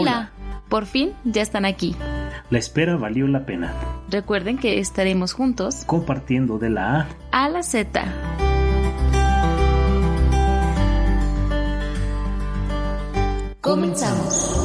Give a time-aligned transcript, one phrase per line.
[0.00, 0.30] Hola.
[0.68, 1.94] Por fin ya están aquí.
[2.48, 3.74] La espera valió la pena.
[4.08, 8.02] Recuerden que estaremos juntos compartiendo de la A a la Z.
[13.60, 14.61] Comenzamos.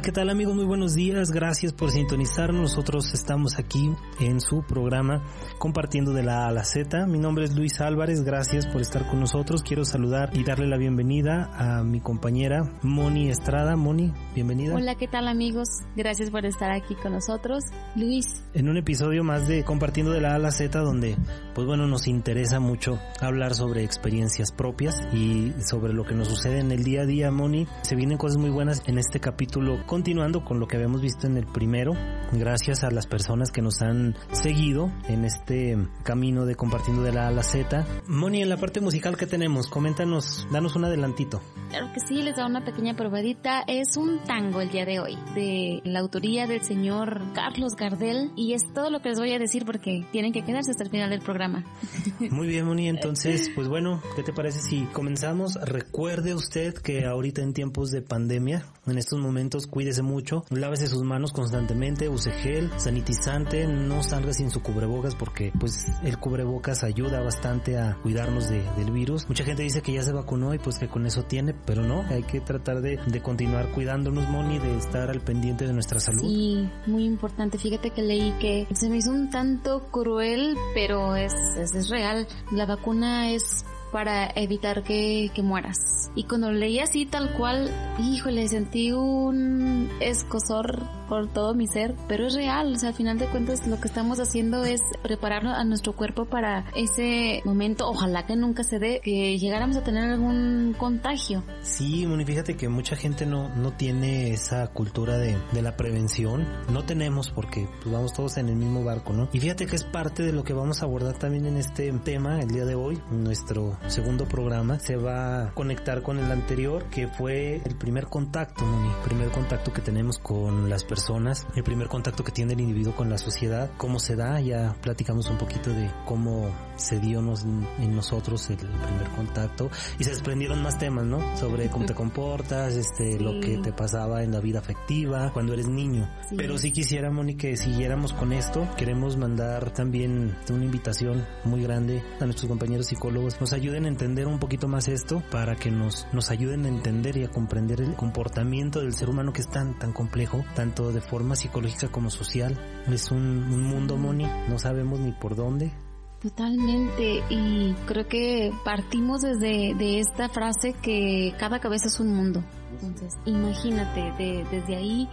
[0.00, 0.54] Hola, ¿qué tal amigos?
[0.54, 1.30] Muy buenos días.
[1.30, 2.70] Gracias por sintonizarnos.
[2.70, 5.22] Nosotros estamos aquí en su programa
[5.58, 7.04] compartiendo de la A a la Z.
[7.06, 8.22] Mi nombre es Luis Álvarez.
[8.24, 9.62] Gracias por estar con nosotros.
[9.62, 13.76] Quiero saludar y darle la bienvenida a mi compañera Moni Estrada.
[13.76, 14.74] Moni, bienvenida.
[14.74, 15.68] Hola, ¿qué tal amigos?
[15.94, 17.62] Gracias por estar aquí con nosotros.
[17.94, 18.24] Luis.
[18.54, 21.14] En un episodio más de compartiendo de la A a la Z donde,
[21.54, 26.60] pues bueno, nos interesa mucho hablar sobre experiencias propias y sobre lo que nos sucede
[26.60, 27.66] en el día a día, Moni.
[27.82, 31.36] Se vienen cosas muy buenas en este capítulo continuando con lo que habíamos visto en
[31.36, 31.92] el primero,
[32.32, 37.24] gracias a las personas que nos han seguido en este camino de compartiendo de la
[37.24, 37.84] A a la Z.
[38.06, 41.42] Moni, en la parte musical que tenemos, coméntanos, danos un adelantito.
[41.68, 43.62] Claro que sí, les da una pequeña probadita.
[43.66, 48.54] Es un tango el día de hoy, de la autoría del señor Carlos Gardel, y
[48.54, 51.10] es todo lo que les voy a decir porque tienen que quedarse hasta el final
[51.10, 51.66] del programa.
[52.30, 55.56] Muy bien, Moni, entonces, pues bueno, ¿qué te parece si comenzamos?
[55.56, 61.02] Recuerde usted que ahorita en tiempos de pandemia, en estos momentos, cuídese mucho, lávese sus
[61.04, 67.22] manos constantemente, use gel, sanitizante, no salga sin su cubrebocas porque pues el cubrebocas ayuda
[67.22, 69.26] bastante a cuidarnos de, del virus.
[69.26, 72.02] Mucha gente dice que ya se vacunó y pues que con eso tiene, pero no,
[72.10, 76.28] hay que tratar de, de continuar cuidándonos, Moni, de estar al pendiente de nuestra salud.
[76.28, 77.56] Sí, muy importante.
[77.56, 82.28] Fíjate que leí que se me hizo un tanto cruel, pero es, es, es real.
[82.52, 86.10] La vacuna es para evitar que, que, mueras.
[86.14, 92.28] Y cuando leí así tal cual, híjole, sentí un escosor por todo mi ser, pero
[92.28, 95.64] es real, o sea, al final de cuentas lo que estamos haciendo es preparar a
[95.64, 100.76] nuestro cuerpo para ese momento, ojalá que nunca se dé, que llegáramos a tener algún
[100.78, 101.42] contagio.
[101.62, 106.46] Sí, Moni, fíjate que mucha gente no, no tiene esa cultura de, de la prevención,
[106.72, 109.28] no tenemos porque pues, vamos todos en el mismo barco, ¿no?
[109.32, 112.38] Y fíjate que es parte de lo que vamos a abordar también en este tema
[112.38, 117.08] el día de hoy, nuestro segundo programa se va a conectar con el anterior que
[117.08, 121.88] fue el primer contacto, Moni, primer contacto que tenemos con las personas personas, el primer
[121.88, 125.70] contacto que tiene el individuo con la sociedad, cómo se da, ya platicamos un poquito
[125.70, 131.06] de cómo se dio nos, en nosotros el primer contacto y se desprendieron más temas,
[131.06, 131.36] ¿no?
[131.38, 133.18] Sobre cómo te comportas, este, sí.
[133.18, 136.06] lo que te pasaba en la vida afectiva cuando eres niño.
[136.28, 136.34] Sí.
[136.36, 142.02] Pero si quisiera, Moni, que siguiéramos con esto, queremos mandar también una invitación muy grande
[142.20, 146.06] a nuestros compañeros psicólogos, nos ayuden a entender un poquito más esto para que nos,
[146.12, 149.78] nos ayuden a entender y a comprender el comportamiento del ser humano que es tan,
[149.78, 152.58] tan complejo, tanto de forma psicológica como social.
[152.88, 155.72] Es un, un mundo, Moni, no sabemos ni por dónde,
[156.20, 162.44] Totalmente, y creo que partimos desde de esta frase que cada cabeza es un mundo.
[162.72, 165.08] Entonces, imagínate, de, desde ahí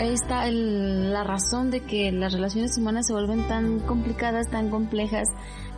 [0.00, 5.28] está el, la razón de que las relaciones humanas se vuelven tan complicadas, tan complejas.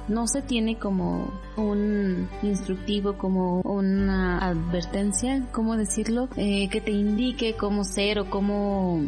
[0.09, 6.29] No se tiene como un instructivo, como una advertencia, ¿cómo decirlo?
[6.37, 9.01] Eh, que te indique cómo ser o cómo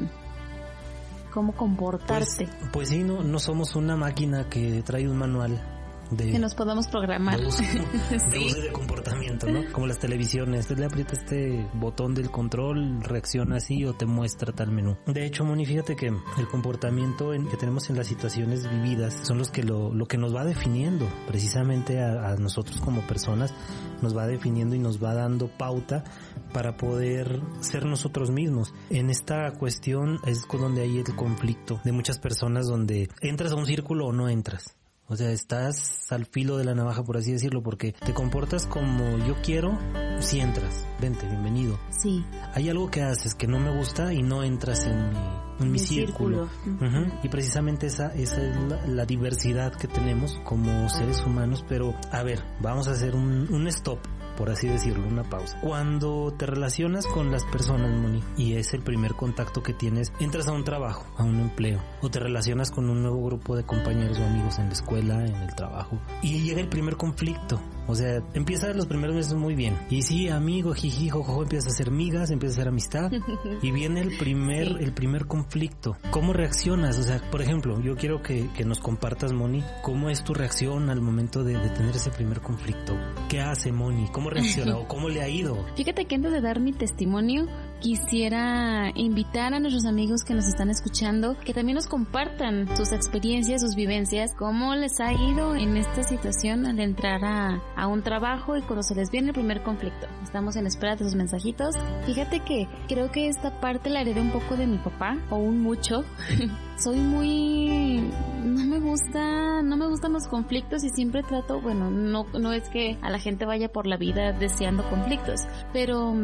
[1.33, 2.47] cómo comportarte.
[2.47, 5.78] Pues, pues sí, no, no somos una máquina que trae un manual.
[6.11, 7.41] De, que nos podamos programar.
[7.41, 9.71] De uso, de, uso de comportamiento, ¿no?
[9.73, 10.71] Como las televisiones.
[10.71, 14.97] Le aprieta este botón del control, reacciona así o te muestra tal menú.
[15.07, 19.39] De hecho, Moni, fíjate que el comportamiento en, que tenemos en las situaciones vividas son
[19.39, 23.55] los que lo, lo que nos va definiendo precisamente a, a nosotros como personas,
[24.03, 26.05] nos va definiendo y nos va dando pauta
[26.53, 28.75] para poder ser nosotros mismos.
[28.91, 33.67] En esta cuestión es donde hay el conflicto de muchas personas donde entras a un
[33.67, 34.78] círculo o no entras.
[35.11, 39.17] O sea, estás al filo de la navaja, por así decirlo, porque te comportas como
[39.27, 39.79] yo quiero,
[40.21, 40.87] si entras.
[41.01, 41.79] Vente, bienvenido.
[41.89, 42.23] Sí.
[42.53, 45.17] Hay algo que haces que no me gusta y no entras en mi,
[45.61, 46.49] en mi, mi círculo.
[46.49, 46.77] círculo.
[46.77, 47.21] Uh -huh.
[47.23, 51.65] Y precisamente esa, esa es la, la, diversidad que tenemos como seres humanos.
[51.67, 54.01] Pero, a ver, vamos a hacer un, un stop
[54.39, 55.59] por así decirlo, una pausa.
[55.61, 60.47] Cuando te relacionas con las personas, Moni, y es el primer contacto que tienes, entras
[60.47, 64.21] a un trabajo, a un empleo, o te relacionas con un nuevo grupo de compañeros
[64.21, 67.61] o amigos en la escuela, en el trabajo, y llega el primer conflicto.
[67.89, 69.77] O sea, empieza los primeros meses muy bien.
[69.91, 73.11] Y sí, amigo, jiji, jojo, empiezas a hacer migas, empiezas a hacer amistad.
[73.63, 75.97] y viene el primer, el primer conflicto.
[76.11, 76.99] ¿Cómo reaccionas?
[76.99, 80.91] O sea, por ejemplo, yo quiero que, que nos compartas, Moni, cómo es tu reacción
[80.91, 82.95] al momento de, de tener ese primer conflicto.
[83.29, 84.09] ¿Qué hace Moni?
[84.13, 84.77] ¿Cómo reacciona?
[84.77, 85.65] ¿O cómo le ha ido?
[85.77, 87.47] Fíjate que antes de dar mi testimonio,
[87.81, 93.61] quisiera invitar a nuestros amigos que nos están escuchando que también nos compartan sus experiencias,
[93.61, 98.57] sus vivencias, cómo les ha ido en esta situación al entrar a, a un trabajo
[98.57, 100.09] y cuando se les viene el primer conflicto.
[100.25, 101.77] Estamos en espera de sus mensajitos.
[102.07, 105.63] Fíjate que creo que esta parte la heredé un poco de mi papá, o un
[105.63, 106.03] mucho.
[106.77, 108.03] Soy muy...
[108.45, 112.69] no me gusta, no me gustan los conflictos y siempre trato, bueno, no, no es
[112.69, 116.15] que a la gente vaya por la vida deseando conflictos, pero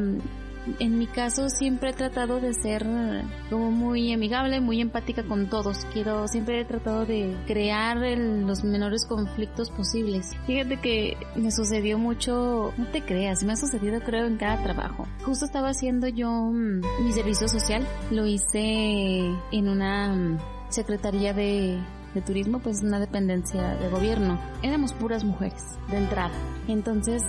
[0.78, 2.87] en mi caso siempre he tratado de ser
[3.50, 5.87] como muy amigable, muy empática con todos.
[5.93, 10.31] Quiero, siempre he tratado de crear el, los menores conflictos posibles.
[10.46, 15.06] Fíjate que me sucedió mucho, no te creas, me ha sucedido creo en cada trabajo.
[15.25, 18.60] Justo estaba haciendo yo mm, mi servicio social, lo hice
[19.52, 20.38] en una mm,
[20.69, 21.78] secretaría de
[22.26, 24.38] turismo, pues una dependencia de gobierno.
[24.62, 26.34] Éramos puras mujeres de entrada.
[26.69, 27.22] Entonces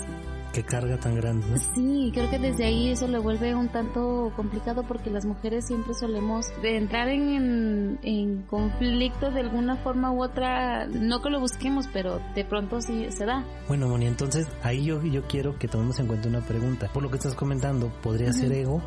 [0.56, 1.46] qué carga tan grande.
[1.50, 1.58] ¿no?
[1.58, 5.94] Sí, creo que desde ahí eso lo vuelve un tanto complicado porque las mujeres siempre
[5.94, 11.88] solemos de entrar en, en, conflicto de alguna forma u otra, no que lo busquemos,
[11.92, 13.44] pero de pronto sí se da.
[13.68, 16.90] Bueno, Moni, entonces ahí yo, yo quiero que tomemos en cuenta una pregunta.
[16.94, 18.40] Por lo que estás comentando, ¿podría uh -huh.
[18.40, 18.82] ser ego?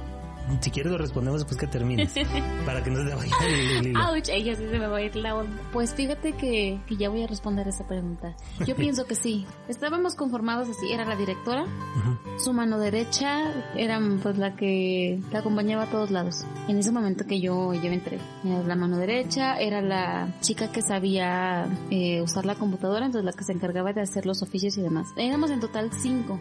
[0.61, 2.13] Si quieres lo respondemos después que termines.
[2.67, 4.01] para que no se te vaya el, hilo.
[4.09, 5.57] Ouch, ella sí se me va a ir la onda.
[5.73, 8.35] Pues fíjate que, que ya voy a responder esa pregunta.
[8.67, 9.47] Yo pienso que sí.
[9.69, 10.93] Estábamos conformados así.
[10.93, 12.39] Era la directora, uh -huh.
[12.39, 16.45] su mano derecha era pues la que la acompañaba a todos lados.
[16.69, 18.19] En ese momento que yo, yo entré.
[18.45, 23.33] Era la mano derecha, era la chica que sabía eh, usar la computadora, entonces la
[23.33, 25.09] que se encargaba de hacer los oficios y demás.
[25.17, 26.41] Éramos en total cinco.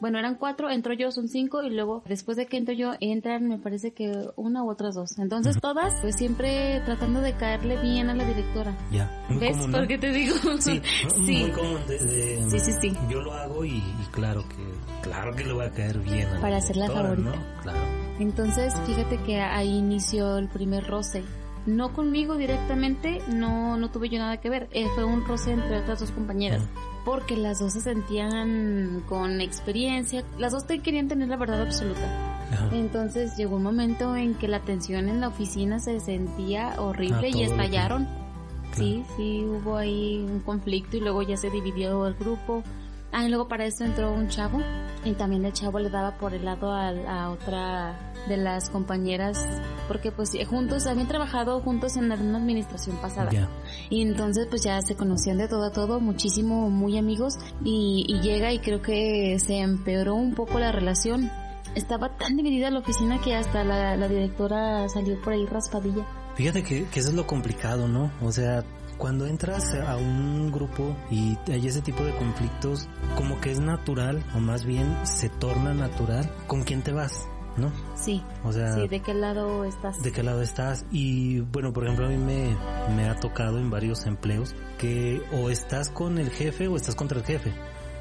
[0.00, 3.48] Bueno, eran cuatro, entro yo, son cinco, y luego después de que entro yo, entran
[3.48, 5.18] me parece que una u otras dos.
[5.18, 5.62] Entonces uh -huh.
[5.62, 8.76] todas, pues siempre tratando de caerle bien a la directora.
[8.92, 9.10] Ya.
[9.40, 9.56] ¿Ves?
[9.56, 10.34] Común, ¿Por qué te digo?
[10.58, 10.80] Sí,
[11.26, 11.42] sí.
[11.42, 11.78] muy común.
[11.88, 12.96] De, de, sí, sí, sí.
[13.10, 16.40] Yo lo hago y, y, claro que claro que le voy a caer bien a
[16.40, 17.30] Para hacer la favorita.
[17.30, 17.62] ¿no?
[17.62, 17.78] Claro.
[18.18, 21.22] Entonces, fíjate que ahí inició el primer roce.
[21.66, 24.68] No conmigo directamente, no, no tuve yo nada que ver.
[24.72, 26.62] Eh, fue un roce entre otras dos compañeras.
[27.08, 32.44] Porque las dos se sentían con experiencia, las dos querían tener la verdad absoluta.
[32.52, 32.68] Ajá.
[32.70, 37.44] Entonces llegó un momento en que la tensión en la oficina se sentía horrible y
[37.44, 38.04] estallaron.
[38.04, 38.74] Claro.
[38.74, 42.62] Sí, sí, hubo ahí un conflicto y luego ya se dividió el grupo.
[43.10, 44.60] Ah, y luego para eso entró un chavo
[45.04, 49.46] y también el chavo le daba por el lado a, a otra de las compañeras
[49.86, 53.30] porque pues juntos habían trabajado juntos en una administración pasada.
[53.30, 53.48] Yeah.
[53.88, 58.20] y entonces pues ya se conocían de todo a todo muchísimo muy amigos y, y
[58.20, 61.30] llega y creo que se empeoró un poco la relación.
[61.74, 66.04] Estaba tan dividida la oficina que hasta la, la directora salió por ahí raspadilla.
[66.34, 68.64] Fíjate que, que eso es lo complicado no o sea
[68.98, 74.24] cuando entras a un grupo y hay ese tipo de conflictos, como que es natural,
[74.34, 77.26] o más bien se torna natural, con quién te vas.
[77.56, 77.72] ¿no?
[77.96, 78.22] Sí.
[78.44, 80.00] O sea, sí, ¿de qué lado estás?
[80.00, 80.84] ¿De qué lado estás?
[80.92, 82.56] Y bueno, por ejemplo, a mí me,
[82.94, 87.18] me ha tocado en varios empleos que o estás con el jefe o estás contra
[87.18, 87.52] el jefe.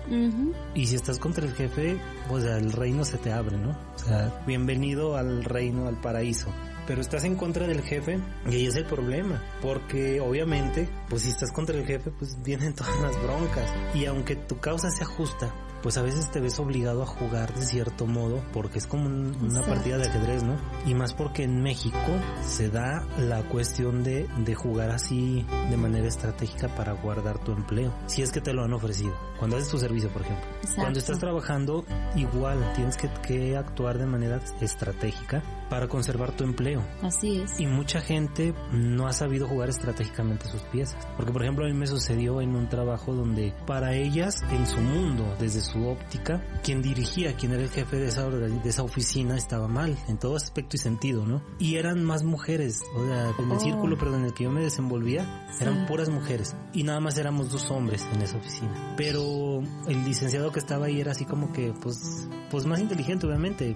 [0.10, 0.56] Uh -huh.
[0.76, 3.72] Y si estás contra el jefe, o sea, el reino se te abre, ¿no?
[3.96, 6.54] O sea, bienvenido al reino, al paraíso
[6.88, 8.18] pero estás en contra del jefe
[8.50, 12.74] y ahí es el problema, porque obviamente, pues si estás contra el jefe, pues vienen
[12.76, 13.70] todas las broncas.
[13.94, 17.62] Y aunque tu causa sea justa, pues a veces te ves obligado a jugar de
[17.62, 20.58] cierto modo porque es como un, una partida de ajedrez, ¿no?
[20.86, 21.98] Y más porque en México
[22.46, 27.94] se da la cuestión de, de jugar así de manera estratégica para guardar tu empleo,
[28.08, 29.14] si es que te lo han ofrecido.
[29.38, 30.48] Cuando haces tu servicio, por ejemplo.
[30.58, 30.82] Exacto.
[30.82, 36.84] Cuando estás trabajando, igual tienes que, que actuar de manera estratégica para conservar tu empleo.
[37.02, 37.60] Así es.
[37.60, 41.06] Y mucha gente no ha sabido jugar estratégicamente sus piezas.
[41.16, 44.80] Porque, por ejemplo, a mí me sucedió en un trabajo donde para ellas, en su
[44.80, 49.36] mundo, desde su óptica, quien dirigía, quien era el jefe de esa, de esa oficina
[49.38, 51.42] estaba mal, en todo aspecto y sentido, ¿no?
[51.60, 53.60] Y eran más mujeres, o sea, en el oh.
[53.60, 55.64] círculo, perdón, en el que yo me desenvolvía, sí.
[55.64, 56.56] eran puras mujeres.
[56.74, 58.96] Y nada más éramos dos hombres en esa oficina.
[58.98, 63.76] Pero el licenciado que estaba ahí era así como que, pues, pues más inteligente, obviamente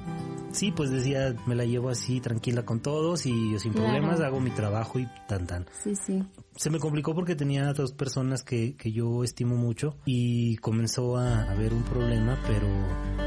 [0.53, 3.87] sí, pues decía, me la llevo así tranquila con todos y yo sin claro.
[3.87, 5.65] problemas hago mi trabajo y tan tan.
[5.83, 6.23] Sí, sí.
[6.55, 11.49] Se me complicó porque tenía dos personas que, que yo estimo mucho y comenzó a
[11.51, 12.67] haber un problema, pero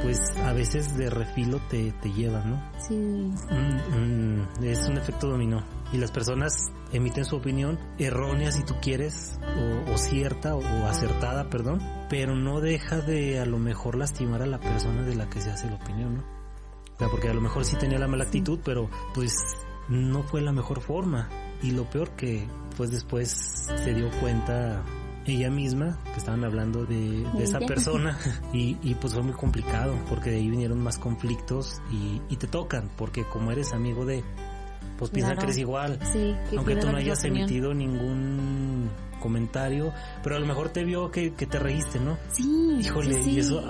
[0.02, 2.62] pues a veces de refilo te, te lleva, ¿no?
[2.78, 2.94] Sí.
[2.94, 5.64] Mm, mm, es un efecto dominó.
[5.92, 6.52] y las personas
[6.92, 9.38] emiten su opinión errónea si tú quieres
[9.92, 14.60] o, cierta o, acertada, perdón, pero no deja de a lo mejor lastimar a la
[14.60, 16.43] persona de la que se hace la opinión, ¿no?
[16.94, 19.34] O sea, porque a lo mejor sí tenía la mala actitud, pero pues
[19.88, 21.28] no fue la mejor forma.
[21.62, 22.46] Y lo peor que
[22.76, 24.82] pues después se dio cuenta
[25.26, 28.18] ella misma, que estaban hablando de, esa persona
[28.52, 32.46] y, y, pues fue muy complicado porque de ahí vinieron más conflictos y, y te
[32.46, 34.22] tocan porque como eres amigo de,
[34.98, 35.98] pues piensan que eres igual,
[36.56, 41.58] aunque tú no hayas emitido ningún comentario, pero a lo mejor te vio que, te
[41.58, 42.18] reíste, ¿no?
[42.32, 42.76] Sí.
[42.80, 43.62] Híjole, y eso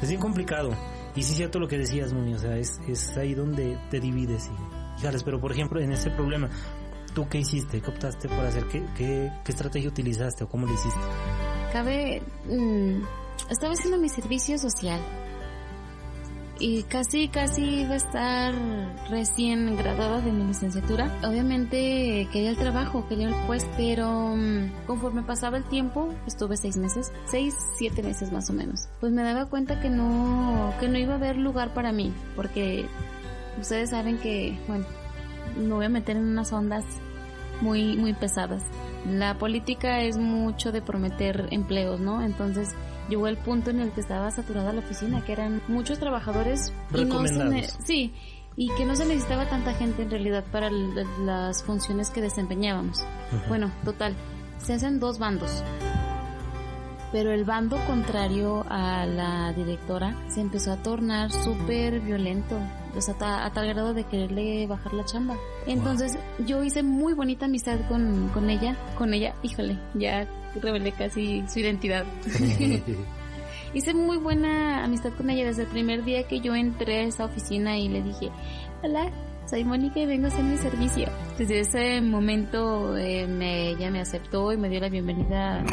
[0.00, 0.70] es bien complicado.
[1.18, 3.98] Y sí es cierto lo que decías, Muni, o sea, es, es ahí donde te
[3.98, 6.48] divides y, híjales, pero por ejemplo, en ese problema,
[7.14, 7.80] ¿Tú qué hiciste?
[7.80, 8.68] ¿Qué optaste por hacer?
[8.68, 11.00] ¿Qué, qué, estrategia utilizaste o cómo lo hiciste?
[11.72, 12.22] Cabe...
[12.44, 13.02] Mm,
[13.50, 15.00] estaba haciendo mi servicio social.
[16.60, 18.52] Y casi, casi iba a estar
[19.10, 21.08] recién graduada de mi licenciatura.
[21.22, 26.76] Obviamente quería el trabajo, quería el puesto, pero mm, conforme pasaba el tiempo, estuve seis
[26.76, 28.88] meses, seis, siete meses más o menos.
[28.98, 32.86] Pues me daba cuenta que no, que no iba a haber lugar para mí, porque
[33.60, 34.84] ustedes saben que, bueno,
[35.56, 36.84] me voy a meter en unas ondas
[37.60, 38.64] muy, muy pesadas.
[39.08, 42.20] La política es mucho de prometer empleos, ¿no?
[42.22, 42.74] Entonces
[43.08, 47.04] llegó el punto en el que estaba saturada la oficina, que eran muchos trabajadores y
[47.04, 48.12] no se sí,
[48.56, 53.04] y que no se necesitaba tanta gente en realidad para las funciones que desempeñábamos.
[53.48, 54.14] Bueno, total,
[54.58, 55.62] se hacen dos bandos.
[57.10, 62.58] Pero el bando contrario a la directora se empezó a tornar súper violento
[62.92, 65.36] pues a, tal grado de quererle bajar la chamba.
[65.66, 70.26] Entonces yo hice muy bonita amistad con, con ella, con ella, híjole, ya
[70.60, 72.04] revelé casi su identidad.
[73.74, 77.24] hice muy buena amistad con ella desde el primer día que yo entré a esa
[77.24, 78.30] oficina y le dije,
[78.82, 79.10] hola,
[79.46, 81.08] soy Mónica y vengo a hacer mi servicio.
[81.38, 85.64] Desde ese momento eh, me, ella me aceptó y me dio la bienvenida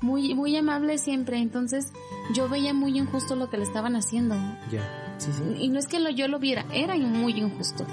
[0.00, 1.38] muy, muy amable siempre.
[1.38, 1.92] Entonces
[2.34, 4.34] yo veía muy injusto lo que le estaban haciendo.
[4.70, 5.09] Ya.
[5.58, 7.86] Y no es que lo, yo lo viera, era muy injusto.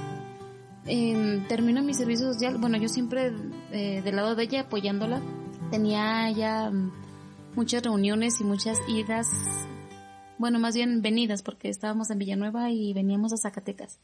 [0.85, 3.33] Eh, termino mi servicio social, bueno, yo siempre
[3.71, 5.21] eh, del lado de ella apoyándola,
[5.69, 6.91] tenía ya mm,
[7.55, 9.29] muchas reuniones y muchas idas,
[10.37, 13.99] bueno, más bien venidas, porque estábamos en Villanueva y veníamos a Zacatecas.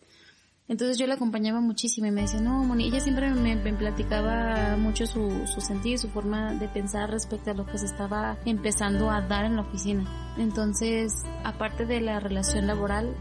[0.73, 5.05] Entonces yo la acompañaba muchísimo y me decía, no, Moni, ella siempre me, platicaba mucho
[5.05, 9.11] su, su sentido y su forma de pensar respecto a lo que se estaba empezando
[9.11, 10.03] a dar en la oficina.
[10.35, 11.13] Entonces,
[11.43, 13.15] aparte de la relación laboral,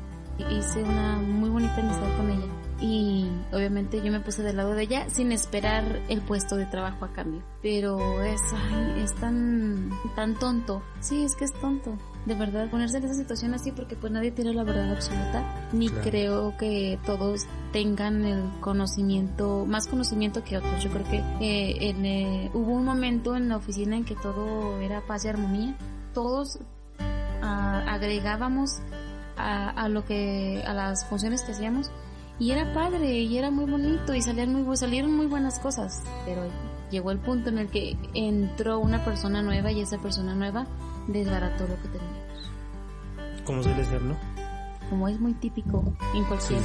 [0.50, 2.50] hice una muy bonita amistad con ella.
[2.80, 7.04] Y obviamente yo me puse del lado de ella sin esperar el puesto de trabajo
[7.04, 7.42] a cambio.
[7.60, 10.82] Pero es, ay, es tan, tan tonto.
[11.00, 14.30] Sí, es que es tonto de verdad ponerse en esa situación así porque pues nadie
[14.30, 20.82] tiene la verdad absoluta ni creo que todos tengan el conocimiento más conocimiento que otros.
[20.82, 24.78] Yo creo que eh, en, eh, hubo un momento en la oficina en que todo
[24.80, 25.76] era paz y armonía.
[26.14, 26.58] Todos
[27.40, 28.80] ah, agregábamos
[29.36, 31.90] a, a, lo que a las funciones que hacíamos
[32.38, 36.02] y era padre y era muy bonito y salían muy salieron muy buenas cosas.
[36.24, 36.42] Pero
[36.90, 40.66] llegó el punto en el que entró una persona nueva y esa persona nueva
[41.08, 42.52] desbarató lo que teníamos.
[43.44, 44.16] Como suele ser, ¿no?
[44.88, 45.82] Como es muy típico
[46.14, 46.60] en cualquier,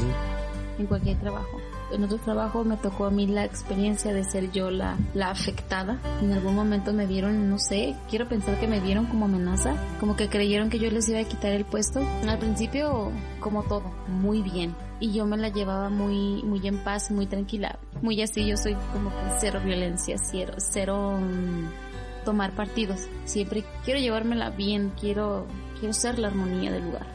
[0.78, 1.58] en cualquier trabajo.
[1.92, 6.00] En otro trabajo me tocó a mí la experiencia de ser yo la, la afectada.
[6.22, 10.18] En algún momento me vieron, no sé, quiero pensar que me vieron como amenaza, como
[10.18, 12.02] que creyeron que yo les iba a quitar el puesto.
[12.28, 14.76] Al principio, como todo, muy bien.
[15.00, 17.80] Y yo me la llevaba muy, muy en paz, muy tranquila.
[18.02, 21.87] Muy así, yo soy como que cero violencia, cero, cero mm,
[22.28, 23.08] tomar partidos.
[23.24, 25.48] Siempre quiero llevármela bien, quiero,
[25.80, 27.08] quiero ser la armonía del lugar.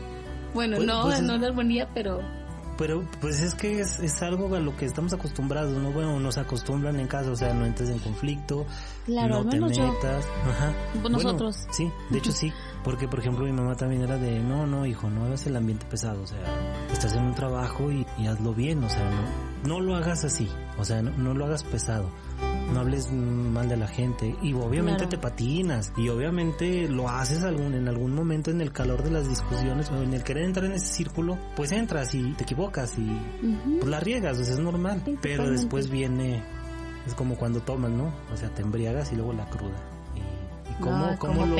[0.54, 2.20] bueno, pues, no, pues no la armonía, pero
[2.76, 5.92] pero pues es que es, es, algo a lo que estamos acostumbrados, ¿no?
[5.92, 8.66] Bueno, nos acostumbran en casa, o sea, no entres en conflicto,
[9.06, 10.26] claro, no te metas.
[10.46, 10.74] Ajá.
[11.08, 11.66] Nosotros.
[11.70, 12.52] sí, de hecho sí,
[12.84, 15.86] porque por ejemplo mi mamá también era de, no, no, hijo, no hagas el ambiente
[15.86, 16.42] pesado, o sea,
[16.92, 19.08] estás en un trabajo y, y hazlo bien, o sea,
[19.64, 20.46] no, no lo hagas así,
[20.76, 22.10] o sea, no, no lo hagas pesado
[22.72, 24.36] no hables mal de la gente.
[24.42, 29.02] Y obviamente te patinas y obviamente lo haces algún en algún momento en el calor
[29.02, 32.44] de las discusiones o en el querer entrar en ese círculo pues entras y te
[32.44, 33.10] equivocas y
[33.78, 35.02] pues la riegas es normal.
[35.20, 36.42] Pero después viene
[37.06, 39.76] es como cuando tomas no o sea te embriagas y luego la cruda.
[40.14, 41.56] Y, cómo, cómo, lo,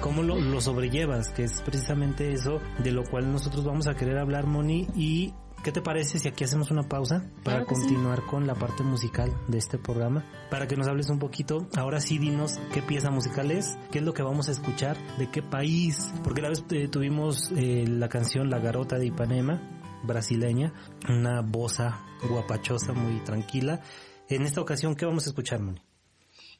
[0.00, 4.18] cómo lo, lo sobrellevas que es precisamente eso de lo cual nosotros vamos a querer
[4.18, 8.54] hablar Moni y ¿Qué te parece si aquí hacemos una pausa para continuar con la
[8.54, 10.24] parte musical de este programa?
[10.48, 14.04] Para que nos hables un poquito, ahora sí dinos qué pieza musical es, qué es
[14.04, 18.08] lo que vamos a escuchar, de qué país, porque la vez eh, tuvimos eh, la
[18.08, 19.60] canción La Garota de Ipanema,
[20.04, 20.72] brasileña,
[21.08, 23.80] una bosa guapachosa, muy tranquila.
[24.28, 25.80] En esta ocasión, ¿qué vamos a escuchar, Moni?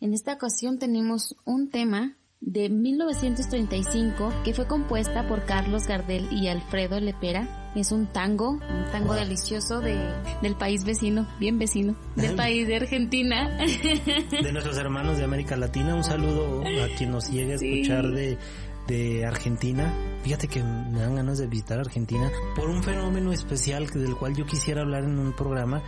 [0.01, 6.49] En esta ocasión tenemos un tema de 1935 que fue compuesta por Carlos Gardel y
[6.49, 7.66] Alfredo Lepera.
[7.77, 9.99] Es un tango, un tango delicioso de,
[10.41, 13.59] del país vecino, bien vecino, del país de Argentina.
[14.31, 18.39] De nuestros hermanos de América Latina, un saludo a quien nos llegue a escuchar de,
[18.87, 19.93] de Argentina.
[20.23, 24.47] Fíjate que me dan ganas de visitar Argentina por un fenómeno especial del cual yo
[24.47, 25.83] quisiera hablar en un programa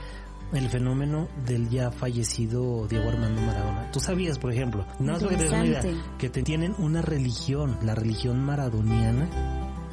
[0.52, 3.90] el fenómeno del ya fallecido Diego Armando Maradona.
[3.92, 5.83] Tú sabías, por ejemplo, nada más porque te una idea,
[6.18, 9.28] que te tienen una religión, la religión maradoniana.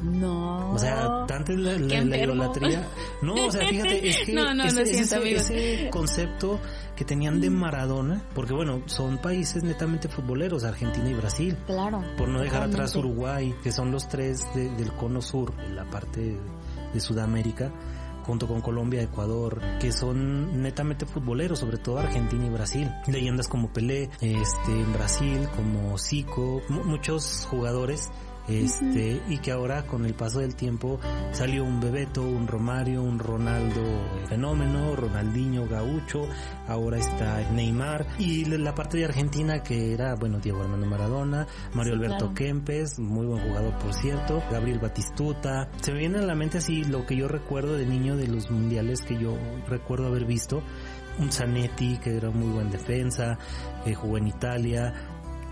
[0.02, 0.70] No.
[0.72, 2.86] O sea, tanto es la, la, la idolatría.
[3.22, 6.60] No, o sea, fíjate, es que no, no, ese, siento, ese, ese concepto
[6.94, 11.56] que tenían de Maradona, porque bueno, son países netamente futboleros, Argentina y Brasil.
[11.66, 12.02] Claro.
[12.16, 15.84] Por no dejar atrás Uruguay, que son los tres de- del cono sur, en la
[15.90, 16.38] parte
[16.94, 17.70] de Sudamérica,
[18.24, 22.90] junto con Colombia, Ecuador, que son netamente futboleros, sobre todo Argentina y Brasil.
[23.06, 28.10] Leyendas como Pelé, este, en Brasil, como Zico, mu- muchos jugadores
[28.48, 31.00] este y que ahora con el paso del tiempo
[31.32, 33.82] salió un Bebeto, un Romario, un Ronaldo
[34.28, 36.28] fenómeno, Ronaldinho gaucho,
[36.68, 41.46] ahora está Neymar y la la parte de Argentina que era bueno Diego Armando Maradona,
[41.72, 42.34] Mario Sí, Alberto claro.
[42.34, 46.82] Kempes, muy buen jugador por cierto, Gabriel Batistuta, se me viene a la mente así
[46.82, 49.38] lo que yo recuerdo de niño de los mundiales que yo
[49.68, 50.64] recuerdo haber visto,
[51.18, 53.38] un Zanetti que era muy buen defensa,
[53.84, 54.92] eh, jugó en Italia,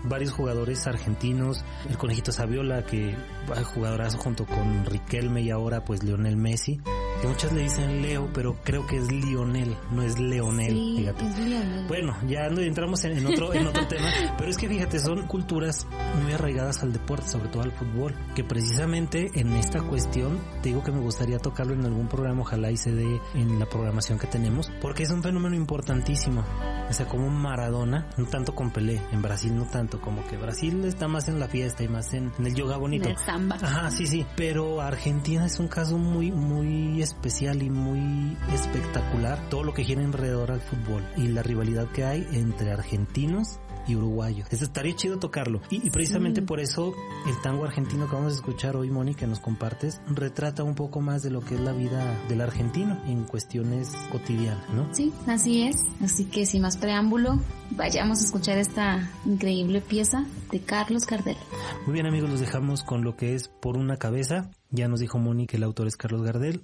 [0.07, 3.15] varios jugadores argentinos, el conejito Saviola que
[3.49, 6.79] va jugadorazo junto con Riquelme y ahora pues Lionel Messi,
[7.21, 11.25] que muchas le dicen Leo, pero creo que es Lionel, no es Leonel, Sí, fíjate.
[11.27, 11.87] es Lionel.
[11.87, 14.07] Bueno, ya no entramos en, en otro en otro tema,
[14.37, 15.85] pero es que fíjate, son culturas
[16.23, 20.81] muy arraigadas al deporte, sobre todo al fútbol, que precisamente en esta cuestión te digo
[20.81, 24.27] que me gustaría tocarlo en algún programa, ojalá y se dé en la programación que
[24.27, 26.45] tenemos, porque es un fenómeno importantísimo.
[26.89, 30.85] O sea, como Maradona, no tanto con Pelé, en Brasil no tanto, como que Brasil
[30.85, 33.09] está más en la fiesta y más en, en el yoga bonito.
[33.09, 33.57] Del samba.
[33.61, 34.25] Ajá, sí, sí.
[34.37, 39.49] Pero Argentina es un caso muy, muy especial y muy espectacular.
[39.49, 43.95] Todo lo que gira alrededor al fútbol y la rivalidad que hay entre argentinos y
[43.95, 44.47] uruguayos.
[44.51, 45.61] Eso estaría chido tocarlo.
[45.69, 46.47] Y, y precisamente Sí.
[46.47, 46.93] por eso
[47.27, 51.01] el tango argentino que vamos a escuchar hoy, Moni, que nos compartes, retrata un poco
[51.01, 54.93] más de lo que es la vida del argentino en cuestiones cotidianas, ¿no?
[54.93, 55.77] Sí, así es.
[56.01, 57.39] Así que sin más preámbulo,
[57.71, 61.37] vayamos a escuchar esta increíble pieza de Carlos Gardel.
[61.85, 64.49] Muy bien amigos, los dejamos con lo que es Por una cabeza.
[64.71, 66.63] Ya nos dijo Moni que el autor es Carlos Gardel.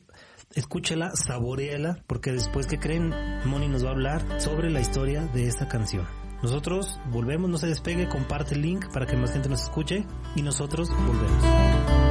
[0.54, 3.14] Escúchela, saboreala, porque después que creen,
[3.46, 6.06] Moni nos va a hablar sobre la historia de esta canción.
[6.42, 10.42] Nosotros volvemos, no se despegue, comparte el link para que más gente nos escuche y
[10.42, 12.11] nosotros volvemos.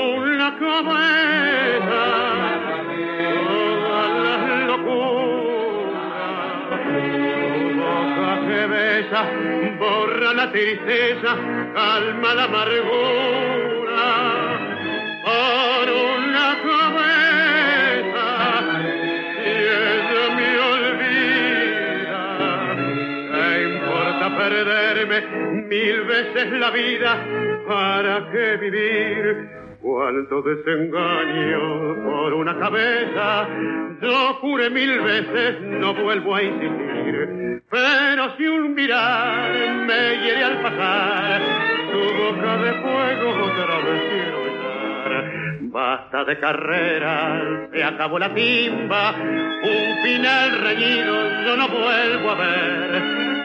[9.79, 11.35] borra la tristeza
[11.73, 14.09] calma la amargura
[15.25, 18.27] por una cabeza
[19.35, 22.21] si ella me olvida
[23.31, 25.19] ¿Qué importa perderme
[25.67, 27.11] mil veces la vida?
[27.67, 29.60] ¿Para qué vivir?
[29.81, 33.47] Cuánto desengaño por una cabeza.
[34.01, 37.63] Yo juré mil veces, no vuelvo a insistir.
[37.69, 39.51] Pero si un mirar
[39.87, 41.41] me hiere al pasar,
[41.91, 44.41] tu boca de fuego otra vez quiero.
[45.71, 53.40] Basta de carrera, se acabó la timba, un final reñido yo no vuelvo a ver.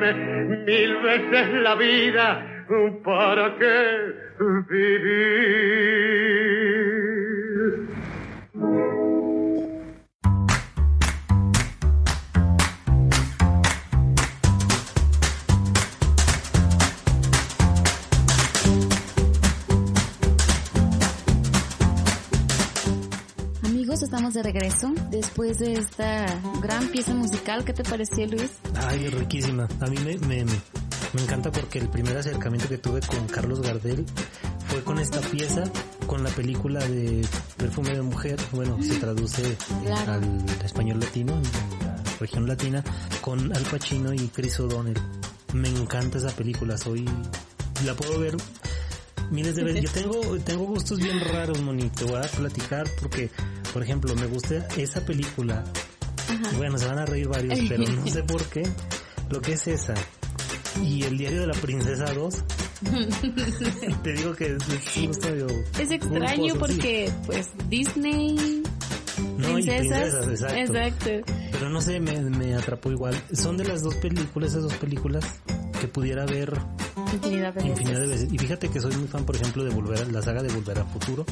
[0.00, 2.46] mil veces la vida?
[3.04, 4.12] ¿Para qué
[4.68, 5.99] vivir?
[24.42, 26.26] De regreso después de esta
[26.62, 27.64] gran pieza musical.
[27.64, 28.50] ¿Qué te pareció, Luis?
[28.74, 29.68] Ay, riquísima.
[29.80, 34.06] A mí me, me, me encanta porque el primer acercamiento que tuve con Carlos Gardel
[34.68, 35.64] fue con esta pieza,
[36.06, 37.26] con la película de
[37.56, 40.12] Perfume de Mujer, bueno, se traduce Claro.
[40.14, 41.42] al español latino, en
[41.86, 42.84] la región latina,
[43.20, 44.98] con Al Pacino y Chris O'Donnell.
[45.52, 47.04] Me encanta esa película, soy,
[47.84, 48.36] la puedo ver
[49.30, 49.82] miles de veces.
[49.82, 53.30] Yo tengo, tengo gustos bien raros, Moni, te voy a platicar porque,
[53.72, 55.64] por ejemplo, me gusta esa película.
[56.28, 56.56] Ajá.
[56.56, 58.62] Bueno, se van a reír varios, pero no sé por qué.
[59.30, 59.94] Lo que es esa.
[60.82, 62.34] Y el diario de la princesa 2.
[64.02, 65.46] te digo que es, medio
[65.78, 66.58] extraño sí.
[66.58, 68.62] porque, pues, Disney,
[69.36, 70.24] No, y princesas.
[70.24, 70.56] princesas, exacto.
[70.56, 71.32] exacto.
[71.52, 73.20] Pero no sé, me, me atrapó igual.
[73.32, 75.24] Son de las dos películas, esas dos películas
[75.80, 76.58] que pudiera ver
[77.12, 77.70] Infinidad de veces.
[77.70, 78.32] infinidad de veces.
[78.32, 80.78] Y fíjate que soy muy fan, por ejemplo, de volver a, la saga de Volver
[80.78, 81.24] a Futuro.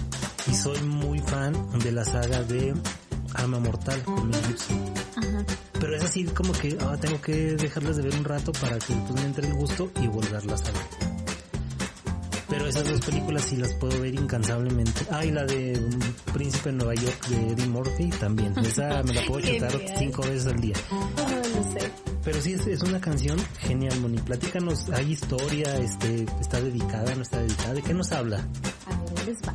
[0.51, 2.75] Y soy muy fan de la saga de
[3.35, 4.79] Arma Mortal con Mel Gibson.
[5.17, 5.45] Ajá.
[5.81, 8.95] Pero es así como que ah, tengo que dejarlas de ver un rato para que
[8.95, 11.19] después me entre el gusto y volverlas a ver.
[12.49, 15.07] Pero esas dos películas sí las puedo ver incansablemente.
[15.11, 15.81] Ah, y la de
[16.33, 18.59] Príncipe en Nueva York de Eddie Murphy también.
[18.59, 20.75] Esa me la puedo chutar cinco veces al día.
[20.91, 22.08] No lo sé.
[22.25, 24.19] Pero sí, es, es una canción genial, Moni.
[24.19, 25.77] Platícanos, ¿hay historia?
[25.79, 27.15] Este, ¿Está dedicada?
[27.15, 27.75] ¿No está dedicada?
[27.75, 28.47] ¿De qué nos habla?
[28.87, 29.55] A ver, les va.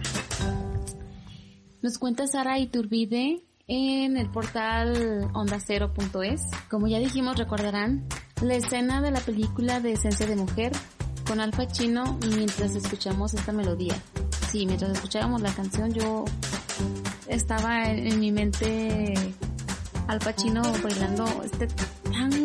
[1.82, 6.41] Nos cuenta Sara Iturbide en el portal ondacero.es.
[6.69, 8.08] Como ya dijimos, recordarán
[8.41, 10.71] la escena de la película de Esencia de Mujer
[11.28, 13.95] con Al Pacino mientras escuchamos esta melodía.
[14.49, 16.26] Sí, mientras escuchábamos la canción yo
[17.28, 19.13] estaba en, mi mente
[20.08, 21.67] Al Pacino bailando este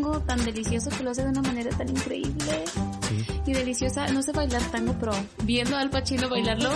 [0.09, 2.65] tango tan delicioso que lo hace de una manera tan increíble
[3.09, 3.27] Sí.
[3.47, 4.09] y deliciosa.
[4.09, 5.13] No sé bailar tango, pero
[5.45, 6.71] viendo a Al Pacino bailarlo,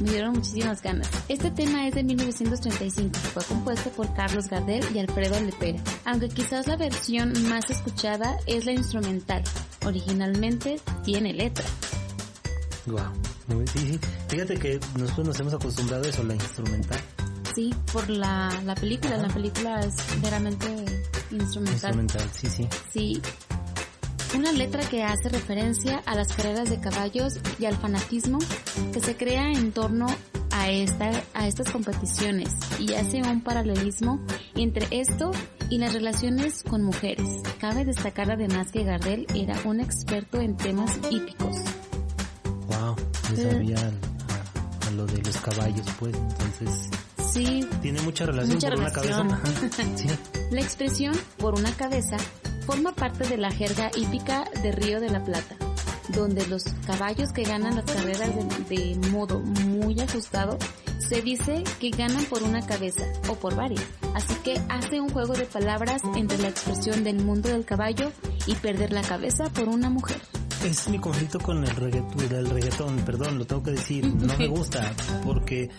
[0.00, 1.08] me dieron muchísimas ganas.
[1.28, 6.66] Este tema es de 1935, fue compuesto por Carlos Gardel y Alfredo Lepera, aunque quizás
[6.66, 9.42] la versión más escuchada es la instrumental.
[9.84, 11.64] Originalmente tiene letra.
[12.86, 13.00] Wow.
[13.74, 13.98] Sí.
[14.28, 17.00] Fíjate que nosotros nos hemos acostumbrado a eso, la instrumental.
[17.54, 20.99] Sí, por la, la película, la película es veramente
[21.30, 21.94] instrumental.
[22.00, 22.68] Instrumental, sí, sí.
[22.92, 23.22] Sí.
[24.36, 28.38] Una letra que hace referencia a las carreras de caballos y al fanatismo
[28.92, 30.06] que se crea en torno
[30.52, 34.20] a, esta, a estas competiciones y hace un paralelismo
[34.54, 35.32] entre esto
[35.68, 37.26] y las relaciones con mujeres.
[37.58, 41.56] Cabe destacar además que Gardel era un experto en temas hípicos.
[42.68, 42.96] Wow.
[43.30, 43.42] Yo Sí.
[43.42, 46.14] sabía a, a lo de los caballos, pues.
[46.16, 46.88] Entonces,
[47.32, 49.20] Sí, tiene mucha relación Mucha por una cabeza.
[49.20, 49.42] Ajá.
[49.96, 50.08] Sí.
[50.50, 52.16] La expresión por una cabeza
[52.66, 55.56] forma parte de la jerga hípica de Río de la Plata,
[56.08, 58.30] donde los caballos que ganan las carreras
[58.68, 60.58] de, de modo muy ajustado
[60.98, 63.84] se dice que ganan por una cabeza o por varias.
[64.14, 68.12] Así que hace un juego de palabras entre la expresión del mundo del caballo
[68.46, 70.20] y perder la cabeza por una mujer.
[70.64, 74.06] Es mi conflicto con el reggaetón, el reggaetón, perdón, lo tengo que decir.
[74.14, 74.92] No me gusta
[75.24, 75.70] porque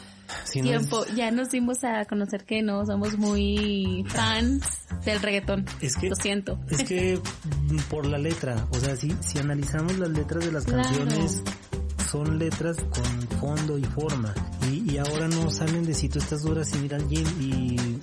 [0.46, 4.64] si no es- Tiempo, ya nos dimos a conocer que no somos muy fans
[5.06, 5.66] del reggaetón.
[5.82, 6.60] Es que- Lo siento.
[6.70, 7.20] Es que
[7.70, 10.84] mm, por la letra, o sea, si, si analizamos las letras de las Claro.
[10.84, 11.44] canciones,
[12.10, 14.34] son letras con fondo y forma.
[14.70, 17.76] Y, y ahora no salen de si tú estás dura sin ir al gym y...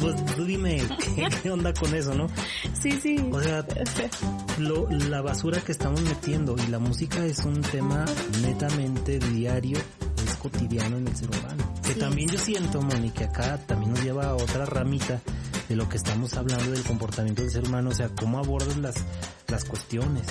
[0.00, 0.14] Pues
[0.50, 0.82] dime,
[1.14, 2.26] ¿qué, qué onda con eso, no?
[2.80, 3.16] Sí, sí.
[3.32, 3.64] O sea,
[4.58, 8.04] lo, la basura que estamos metiendo y la música es un tema
[8.42, 9.78] netamente diario,
[10.26, 11.74] es cotidiano en el ser humano.
[11.82, 12.00] Que Sí.
[12.00, 15.20] también yo siento, Moni, que acá también nos lleva a otra ramita
[15.68, 18.94] de lo que estamos hablando del comportamiento del ser humano, o sea, cómo abordas las,
[19.48, 20.24] las cuestiones.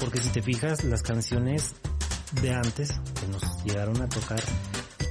[0.00, 1.74] Porque si te fijas, las canciones
[2.42, 4.40] de antes que nos llegaron a tocar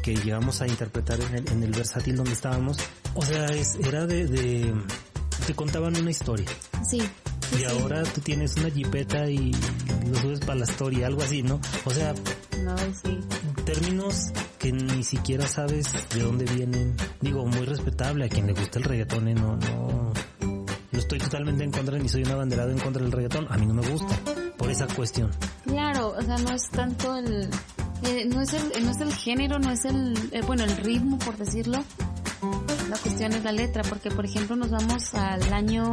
[0.09, 2.77] que llegamos a interpretar en el, en el versátil donde estábamos,
[3.13, 4.73] o sea, es, era de, de,
[5.45, 6.47] te contaban una historia.
[6.89, 6.99] Sí.
[7.59, 9.51] Y ahora tú tienes una jipeta y
[10.09, 11.61] lo subes para la story, algo así, ¿no?
[11.85, 12.15] O sea,
[12.63, 13.19] no, sí.
[13.65, 16.95] términos que ni siquiera sabes de dónde vienen.
[17.21, 19.35] Digo, muy respetable a quien le gusta el reggaetón, ¿eh?
[19.35, 23.45] no, no, no estoy totalmente en contra ni soy un abanderado en contra del reggaetón.
[23.49, 24.15] A mí no me gusta
[24.57, 25.29] por esa cuestión.
[25.65, 27.49] Claro, o sea, no es tanto el,
[28.03, 31.17] eh, no es el, no es el género, no es el, eh, bueno, el ritmo,
[31.19, 31.83] por decirlo.
[32.89, 35.91] La cuestión es la letra, porque por ejemplo nos vamos al año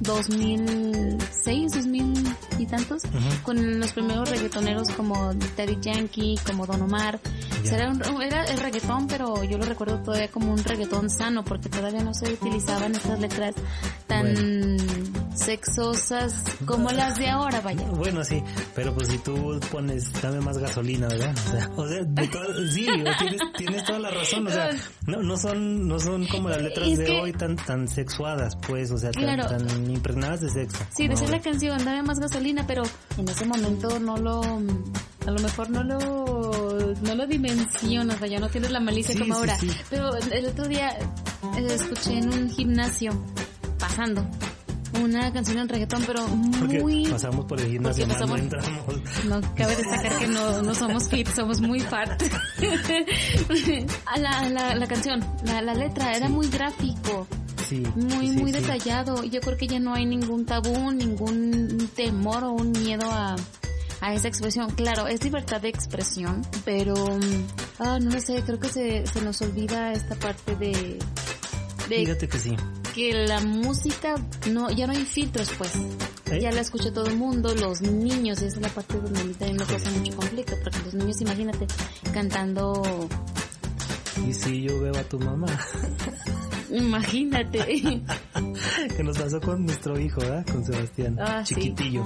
[0.00, 3.02] 2006, 2000 y tantos,
[3.42, 7.20] con los primeros reggaetoneros como Daddy Yankee, como Don Omar.
[7.64, 12.02] era, era, el reggaetón, pero yo lo recuerdo todavía como un reggaetón sano, porque todavía
[12.02, 13.54] no se utilizaban estas letras
[14.06, 14.76] tan
[15.34, 17.84] sexosas como las de ahora, vaya.
[18.04, 18.42] Bueno, sí,
[18.74, 21.34] pero pues si tú pones, dame más gasolina, ¿verdad?
[21.76, 22.04] O sea,
[22.70, 24.70] sí, tienes, tienes, toda la razón, o sea,
[25.06, 28.98] no, no son, no son como las letras de hoy tan, tan sexuadas, pues, o
[28.98, 30.84] sea, tan, tan impregnadas de sexo.
[30.94, 32.82] Sí, decir la canción, dame más gasolina, pero
[33.16, 38.48] en ese momento no lo, a lo mejor no lo, no lo dimensionas, ya no
[38.48, 39.56] tienes la malicia como ahora.
[39.90, 40.90] Pero el otro día
[41.56, 43.12] eh, escuché en un gimnasio,
[43.78, 44.26] pasando,
[45.02, 47.06] una canción en reggaetón, pero muy...
[47.06, 48.40] pasamos por el gimnasio, pasamos...
[49.26, 52.22] no, cabe destacar que no, no somos fit, somos muy fat.
[54.16, 57.26] la, la, la canción, la, la letra, era muy gráfico
[57.96, 59.24] muy, muy detallado.
[59.24, 63.36] Yo creo que ya no hay ningún tabú, ningún temor o un miedo a,
[64.00, 64.70] a esa expresión.
[64.70, 66.94] Claro, es libertad de expresión, pero,
[67.78, 70.98] ah, no lo sé, creo que se, se nos olvida esta parte de,
[71.88, 71.96] de...
[71.96, 72.54] Fíjate que sí.
[72.94, 74.14] Que la música,
[74.50, 75.72] no, ya no hay filtros pues.
[76.30, 76.40] ¿Eh?
[76.40, 79.34] Ya la escucha todo el mundo, los niños, esa es la parte donde a mí
[79.34, 81.66] también me causa mucho conflicto, porque los niños, imagínate,
[82.12, 83.08] cantando...
[84.26, 85.48] Y si yo veo a tu mamá.
[86.70, 87.58] Imagínate.
[88.96, 90.46] que nos pasó con nuestro hijo, ¿verdad?
[90.46, 91.16] Con Sebastián.
[91.20, 92.04] Ah, chiquitillo.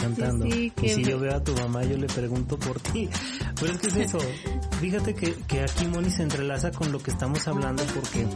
[0.00, 0.46] Cantando.
[0.46, 3.08] y si yo veo a tu mamá, yo le pregunto por ti.
[3.60, 4.18] Pero es que es eso.
[4.80, 8.26] Fíjate que, que aquí Moni se entrelaza con lo que estamos hablando porque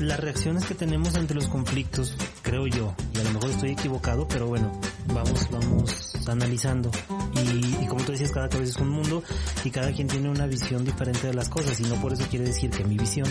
[0.00, 4.26] las reacciones que tenemos ante los conflictos, creo yo, y a lo mejor estoy equivocado,
[4.28, 4.72] pero bueno,
[5.06, 6.90] vamos, vamos analizando.
[7.34, 9.22] Y, y, como tú decías, cada cabeza es un mundo
[9.64, 12.46] y cada quien tiene una visión diferente de las cosas y no por eso quiere
[12.46, 13.26] decir que mi visión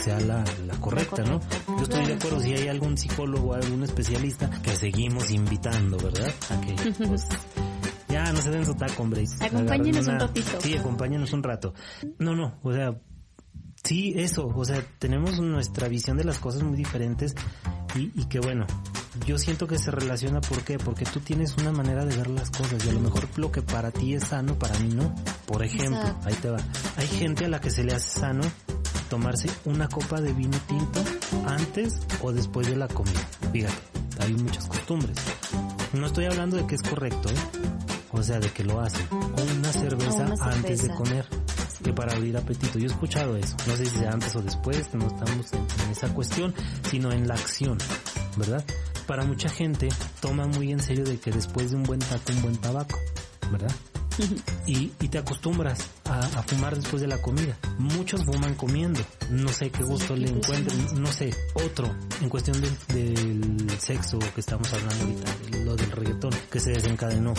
[0.00, 0.44] sea la,
[0.80, 1.40] correcta, ¿no?
[1.68, 6.32] Yo estoy de acuerdo si hay algún psicólogo algún especialista que seguimos invitando, ¿verdad?
[6.48, 7.26] A que pues,
[8.08, 9.24] ya no se den su taco, hombre.
[9.40, 10.60] Acompáñenos un ratito.
[10.60, 11.74] Sí, acompáñenos un rato.
[12.18, 12.94] No, no, o sea,
[13.90, 17.34] sí, eso, o sea, tenemos nuestra visión de las cosas muy diferentes
[17.96, 18.64] y, y que bueno,
[19.26, 20.78] yo siento que se relaciona, ¿por qué?
[20.78, 23.62] Porque tú tienes una manera de ver las cosas y a lo mejor lo que
[23.62, 25.12] para ti es sano, para mí no.
[25.44, 26.58] Por ejemplo, ahí te va.
[26.98, 28.42] Hay gente a la que se le hace sano
[29.08, 31.02] tomarse una copa de vino tinto
[31.44, 33.26] antes o después de la comida.
[33.52, 33.74] Fíjate,
[34.20, 35.16] hay muchas costumbres.
[35.94, 37.70] No estoy hablando de que es correcto, ¿eh?
[38.12, 39.06] o sea, de que lo hacen.
[39.10, 41.26] O una cerveza, antes de comer,
[41.82, 42.78] que para abrir apetito.
[42.78, 43.56] Yo he escuchado eso.
[43.66, 46.54] No sé si sea antes o después, no estamos en, en esa cuestión,
[46.90, 47.78] sino en la acción,
[48.36, 48.64] ¿verdad?
[49.06, 49.88] Para mucha gente
[50.20, 52.98] toma muy en serio de que después de un buen taco, un buen tabaco,
[53.50, 53.74] ¿verdad?
[54.66, 57.56] y, te acostumbras a, fumar después de la comida.
[57.78, 59.00] Muchos fuman comiendo.
[59.30, 61.02] No sé qué gusto le encuentren.
[61.02, 66.60] No sé, otro, en cuestión del, sexo que estamos hablando ahorita, lo del reggaetón que
[66.60, 67.34] se desencadenó.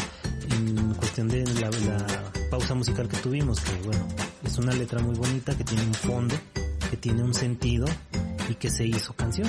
[0.50, 4.06] En cuestión de la, la pausa musical que tuvimos, que bueno,
[4.44, 6.36] es una letra muy bonita, que tiene un fondo,
[6.92, 7.86] que tiene un sentido
[8.50, 9.48] y que se hizo canción.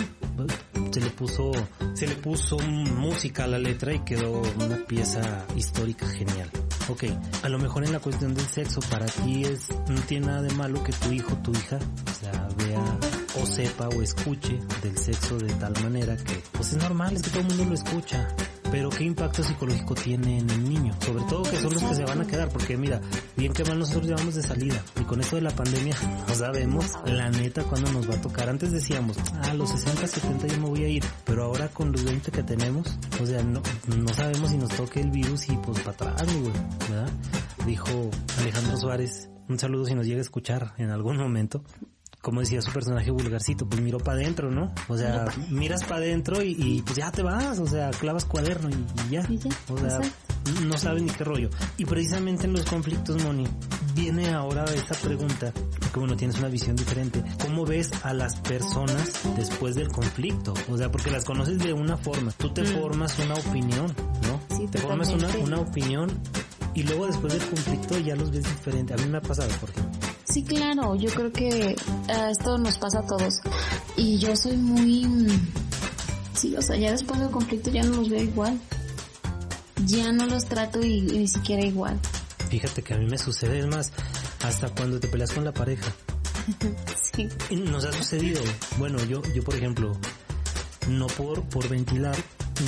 [0.92, 1.50] Se le puso,
[1.94, 6.48] se le puso música a la letra y quedó una pieza histórica genial.
[6.88, 7.04] Ok,
[7.42, 10.54] a lo mejor en la cuestión del sexo para ti es, no tiene nada de
[10.54, 12.98] malo que tu hijo, tu hija, o sea, vea
[13.42, 17.30] o sepa o escuche del sexo de tal manera que, pues es normal, es que
[17.30, 18.28] todo el mundo lo escucha
[18.72, 22.04] pero qué impacto psicológico tiene en el niño, sobre todo que son los que se
[22.04, 23.02] van a quedar, porque mira,
[23.36, 25.94] bien que mal nosotros llevamos de salida y con esto de la pandemia
[26.26, 28.48] no sabemos la neta cuando nos va a tocar.
[28.48, 31.92] Antes decíamos, a ah, los 60, 70 yo me voy a ir, pero ahora con
[31.92, 33.60] los 20 que tenemos, o sea, no,
[33.94, 36.52] no sabemos si nos toque el virus y pues para atrás, güey,
[36.88, 37.10] ¿verdad?
[37.66, 41.62] Dijo Alejandro Suárez, un saludo si nos llega a escuchar en algún momento
[42.22, 44.72] como decía su personaje vulgarcito, pues miró para adentro, ¿no?
[44.88, 49.10] O sea, miras para adentro y, pues ya te vas, o sea, clavas cuaderno y,
[49.10, 49.28] ya.
[49.68, 50.00] O sea,
[50.64, 51.50] no sabes ni qué rollo.
[51.76, 53.44] Y precisamente en los conflictos, Moni,
[53.96, 57.24] viene ahora esta pregunta, porque bueno, tienes una visión diferente.
[57.42, 60.54] ¿Cómo ves a las personas después del conflicto?
[60.70, 62.80] O sea, porque las conoces de una forma, tú te mm.
[62.80, 63.92] formas una opinión,
[64.28, 64.56] ¿no?
[64.56, 66.08] Sí, te formas una, una opinión
[66.74, 68.94] y luego después del conflicto ya los ves diferente.
[68.94, 70.11] A mí me ha pasado, por ejemplo.
[70.32, 71.76] Sí, claro, yo creo que
[72.08, 73.40] uh, esto nos pasa a todos.
[73.96, 75.04] Y yo soy muy...
[75.04, 75.28] mm,
[76.34, 78.58] Sí, o sea, ya después del conflicto ya no los veo igual.
[79.86, 81.98] Ya no los trato y, y ni siquiera igual.
[82.48, 83.92] Fíjate que a mí me sucede, es más,
[84.42, 85.90] hasta cuando te peleas con la pareja.
[87.14, 87.28] Sí.
[87.54, 88.40] Nos ha sucedido.
[88.78, 89.92] Bueno, yo, yo por ejemplo,
[90.88, 92.16] no por, por ventilar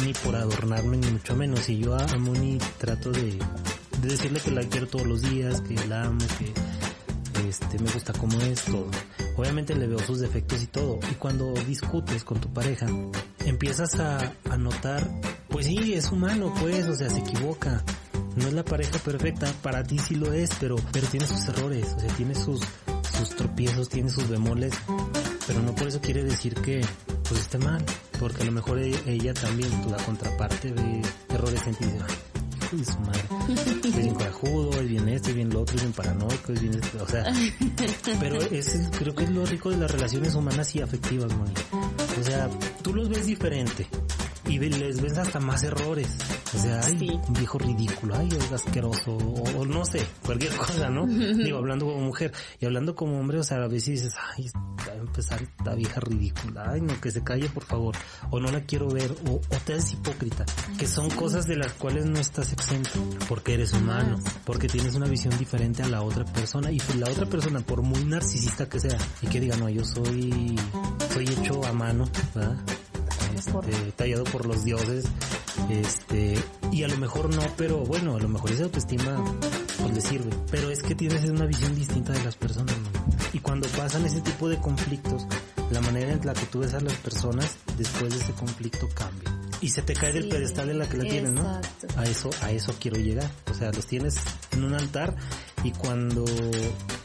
[0.05, 1.67] ni por adornarme ni mucho menos.
[1.71, 3.39] Y yo a a Moni trato de,
[4.03, 6.53] de decirle que la quiero todos los días, que la amo, que
[7.49, 8.91] este me gusta como es todo.
[9.37, 10.99] Obviamente le veo sus defectos y todo.
[11.11, 12.87] Y cuando discutes con tu pareja,
[13.45, 15.09] empiezas a, notar,
[15.49, 17.83] pues sí, es humano, pues, o sea, se equivoca.
[18.37, 21.95] No es la pareja perfecta, para ti sí lo es, pero, pero tiene sus errores,
[21.97, 22.61] o sea, tiene sus,
[23.17, 24.75] sus tropiezos, tiene sus bemoles,
[25.47, 26.81] pero no por eso quiere decir que
[27.29, 27.85] pues esté mal,
[28.19, 31.85] porque a lo mejor e- ella también, la contraparte ve errores en ti
[32.75, 35.51] y dice, "Ay, hijo de su madre, es bien corajudo, es bien esto, es bien
[35.51, 37.25] lo otro, es bien paranoico, es bien esto", o sea,
[38.21, 41.53] pero es, creo que es lo rico de las relaciones humanas y afectivas, Moni.
[42.21, 42.49] O sea,
[42.83, 43.87] tú los ves diferente
[44.47, 46.09] y les ves hasta más errores.
[46.55, 47.11] O sea, ay, Sí.
[47.27, 51.07] un viejo ridículo, ay, es asqueroso, o, o no sé, cualquier cosa, ¿no?
[51.07, 54.93] Digo, hablando como mujer y hablando como hombre, o sea, a veces dices, ay, va
[54.93, 57.95] a empezar esta vieja ridícula, ay, no, que se calle, por favor,
[58.31, 60.45] o no la quiero ver, o, o te haces hipócrita,
[60.79, 62.91] que son cosas de las cuales no estás exento,
[63.29, 67.27] porque eres humano, porque tienes una visión diferente a la otra persona, y la otra
[67.27, 70.57] persona, por muy narcisista que sea, y que diga, no, yo soy,
[71.13, 72.05] soy hecho a mano,
[72.35, 72.57] ¿verdad?
[73.35, 75.05] Este, tallado por los dioses,
[75.71, 76.39] este,
[76.73, 79.23] y a lo mejor no, pero bueno, a lo mejor esa autoestima
[79.81, 83.05] pues le sirve, pero es que tienes una visión distinta de las personas, ¿no?
[83.33, 85.27] y cuando pasan ese tipo de conflictos,
[85.71, 89.31] la manera en la que tú ves a las personas después de ese conflicto cambia,
[89.61, 91.61] y se te cae del Sí, pedestal en la que la tienes, ¿no?
[91.97, 94.17] A eso, a eso quiero llegar, o sea, los tienes
[94.53, 95.15] en un altar
[95.65, 96.25] y cuando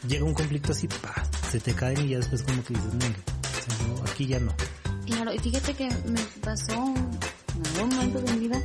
[0.06, 1.14] llega un conflicto así, pa,
[1.50, 4.38] se te caen y ya después como que dices, "Nel, o sea, no, aquí ya
[4.40, 4.52] no.
[5.10, 8.62] Claro, y fíjate que me pasó en algún momento de mi vida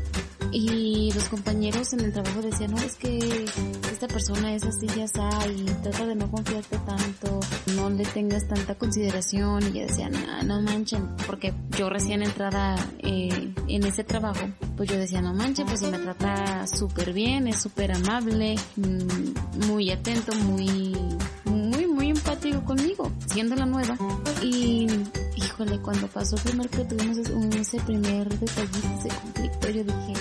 [0.51, 3.45] y los compañeros en el trabajo decían, no, es que
[3.91, 7.39] esta persona es así, ya está, y trata de no confiarte tanto,
[7.75, 12.75] no le tengas tanta consideración, y yo decía, no, no manchen, porque yo recién entrada
[12.99, 17.47] eh, en ese trabajo, pues yo decía, no manchen, pues si me trata súper bien,
[17.47, 20.95] es súper amable, mm, muy atento, muy,
[21.45, 23.97] muy, muy empático conmigo, siendo la nueva,
[24.41, 24.87] y
[25.55, 30.13] híjole, cuando pasó primero que tuvimos ese- primer detallito, ese conflicto, yo dije,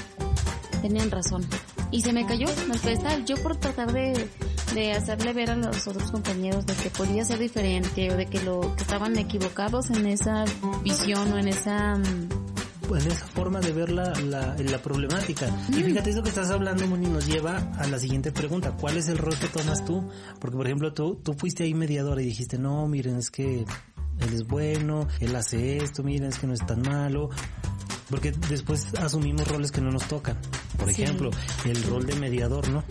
[0.83, 1.45] tenían razón.
[1.91, 3.25] Y se me cayó el pedestal.
[3.25, 4.29] Yo por tratar de,
[4.75, 8.43] de hacerle ver a los otros compañeros de que podía ser diferente o de que
[8.43, 10.45] lo que estaban equivocados en esa
[10.83, 12.29] visión o en esa mm,
[12.91, 15.49] en esa forma de ver la, la, la problemática.
[15.71, 18.73] Y fíjate, eso que estás hablando, Moni, nos lleva a la siguiente pregunta.
[18.73, 20.05] ¿Cuál es el rol que tomas tú?
[20.39, 23.65] Porque, por ejemplo, tú, tú fuiste ahí mediadora y dijiste, no, miren, es que
[24.21, 27.31] él es bueno, él hace esto, miren, es que no es tan malo.
[28.11, 30.37] Porque después asumimos roles que no nos tocan.
[30.79, 31.03] Por Sí.
[31.03, 31.31] ejemplo,
[31.65, 32.85] el rol de mediador, ¿no?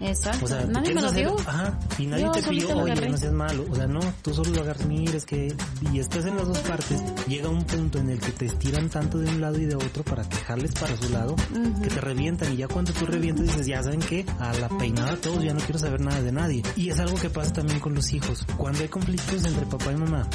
[0.00, 0.44] exacto.
[0.44, 1.36] O sea, Nadie me lo hacer- dio.
[1.40, 3.08] Ajá, y nadie Yo te pidió, oye, agarré".
[3.10, 3.64] no seas malo.
[3.68, 5.52] O sea, no, tú solo lo agarras, mira, es que,
[5.92, 9.18] y estás en las dos partes, llega un punto en el que te estiran tanto
[9.18, 11.82] de un lado y de otro para quejarles para su lado, Ujú.
[11.82, 15.16] que te revientan, y ya cuando tú revientas dices, ya saben que a la peinada
[15.16, 16.62] todos, ya no quiero saber nada de nadie.
[16.76, 18.46] Y es algo que pasa también con los hijos.
[18.56, 20.28] Cuando hay conflictos entre papá y mamá,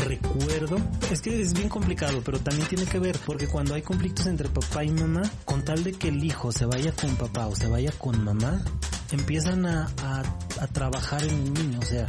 [0.00, 0.78] recuerdo,
[1.10, 4.48] es que es bien complicado, pero también tiene que ver, porque cuando hay conflictos entre
[4.48, 7.68] papá y mamá, con tal de que el hijo se vaya con papá o se
[7.68, 8.62] vaya con mamá,
[9.12, 10.22] empiezan a, a,
[10.60, 12.06] a trabajar en el niño, o sea,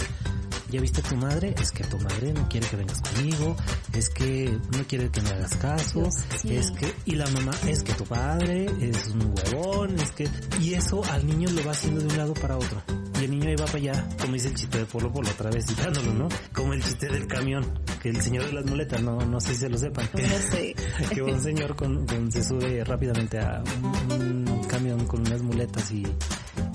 [0.72, 3.58] ya viste a tu madre, es que tu madre no quiere que vengas conmigo,
[3.94, 6.56] es que no quiere que me hagas caso, Dios, sí.
[6.56, 10.30] es que, y la mamá, es que tu padre es un huevón, es que,
[10.62, 12.82] y eso al niño lo va haciendo de un lado para otro.
[13.22, 15.64] Y el niño va para allá, como dice el chiste de Polo Polo, otra vez
[15.68, 16.28] citándolo, ¿no?
[16.54, 17.64] Como el chiste del camión,
[18.02, 20.10] que el señor de las muletas, no, no sé si se lo sepan.
[20.14, 20.20] No
[20.52, 20.76] sé.
[21.14, 23.62] que un señor con, con- se sube rápidamente a
[24.10, 26.04] un, un camión con unas muletas y,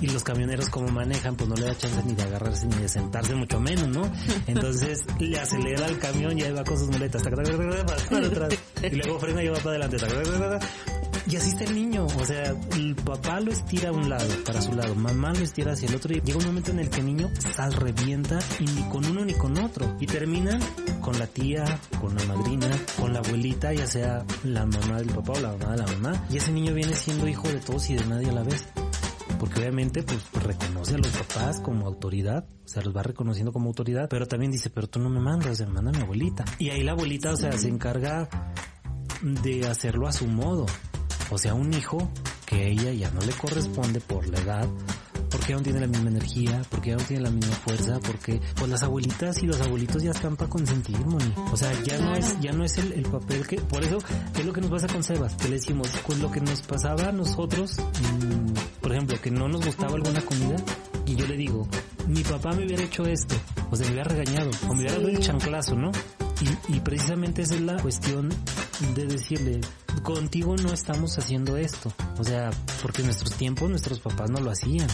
[0.01, 2.89] y los camioneros como manejan pues no le da chance ni de agarrarse ni de
[2.89, 4.09] sentarse mucho menos, ¿no?
[4.47, 7.87] Entonces le acelera el camión y ahí va con sus muletas tac, tac, tac, tac,
[7.87, 8.55] tac, para atrás
[8.85, 9.97] y luego frena y va para adelante
[11.29, 14.61] y así está el niño, o sea, el papá lo estira a un lado, para
[14.61, 17.01] su lado, mamá lo estira hacia el otro y llega un momento en el que
[17.01, 20.61] el niño sal revienta y ni con uno ni con otro y terminan
[21.01, 21.65] con la tía,
[22.01, 22.71] con la madrina,
[23.01, 26.27] con la abuelita, ya sea la mamá del papá o la mamá de la mamá
[26.31, 28.67] y ese niño viene siendo hijo de todos y de nadie a la vez
[29.39, 33.69] porque obviamente pues reconoce a los papás como autoridad, o sea, los va reconociendo como
[33.69, 36.45] autoridad, pero también dice, pero tú no me mandas, o sea, manda mi abuelita.
[36.59, 38.29] Y ahí la abuelita, o sea, se encarga
[39.23, 40.67] de hacerlo a su modo.
[41.31, 42.11] O sea, un hijo
[42.47, 44.69] que ella ya no le corresponde por la edad,
[45.31, 48.41] porque ya no tiene la misma energía, porque ya no tiene la misma fuerza, porque
[48.55, 51.33] pues las abuelitas y los abuelitos ya están para consentir, Moni.
[51.53, 53.99] O sea, ya no es, ya no es el, el, papel que, por eso
[54.39, 57.09] es lo que nos pasa con Sebas, que le decimos, con lo que nos pasaba
[57.09, 60.57] a nosotros, mmm, por ejemplo, que no nos gustaba alguna comida,
[61.05, 61.67] y yo le digo,
[62.07, 63.35] mi papá me hubiera hecho esto,
[63.71, 65.91] o sea, me hubiera regañado, o me hubiera dado el chanclazo, ¿no?
[66.69, 68.29] Y, y precisamente esa es la cuestión
[68.95, 69.61] de decirle,
[70.03, 71.93] contigo no estamos haciendo esto.
[72.19, 72.51] O sea,
[72.83, 74.89] porque en nuestros tiempos nuestros papás no lo hacían.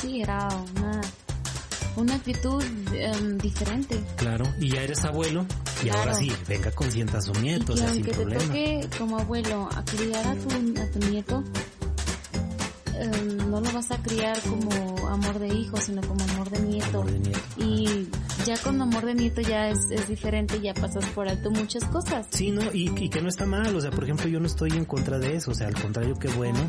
[0.00, 1.00] Sí, era una,
[1.96, 4.02] una actitud um, diferente.
[4.16, 5.46] Claro, y ya eres abuelo
[5.82, 6.00] y Claro.
[6.00, 8.44] ahora sí, venga consienta a su nieto, y o sea, aunque sin te problema.
[8.44, 10.48] toque como abuelo a criar a tu,
[10.80, 11.42] a tu nieto,
[12.98, 17.00] em, no lo vas a criar como amor de hijo, sino como amor de nieto.
[17.00, 17.40] Amor de nieto.
[17.58, 18.08] Y
[18.44, 22.26] ya con amor de nieto ya es, es diferente, ya pasas por alto muchas cosas.
[22.30, 22.62] Sí, ¿no?
[22.72, 25.18] Y, y que no está mal, o sea, por ejemplo, yo no estoy en contra
[25.18, 26.68] de eso, o sea, al contrario, qué bueno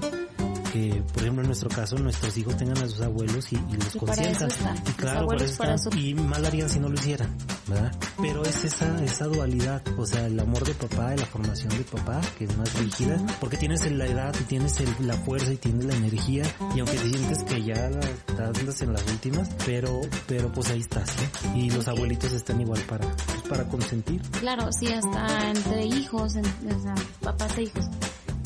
[0.74, 3.96] que, por ejemplo, en nuestro caso, nuestros hijos tengan a sus abuelos y, y los
[3.96, 4.50] consientan.
[4.88, 6.00] Y claro, para eso están.
[6.00, 7.30] Y mal harían si no lo hicieran,
[7.68, 7.92] ¿verdad?
[8.20, 11.84] Pero es esa, esa dualidad, o sea, el amor de papá y la formación de
[11.84, 15.58] papá, que es más rígida, porque tienes la edad y tienes el- la fuerza y
[15.58, 16.44] tienes la energía,
[16.76, 21.10] y aunque sientes que ya la- andas en las últimas, pero, pero pues ahí estás,
[21.12, 21.30] ¿eh?
[21.56, 24.22] Y los abuelitos están igual para, pues, para consentir.
[24.40, 27.86] Claro, sí, hasta entre hijos, o sea, papás e hijos.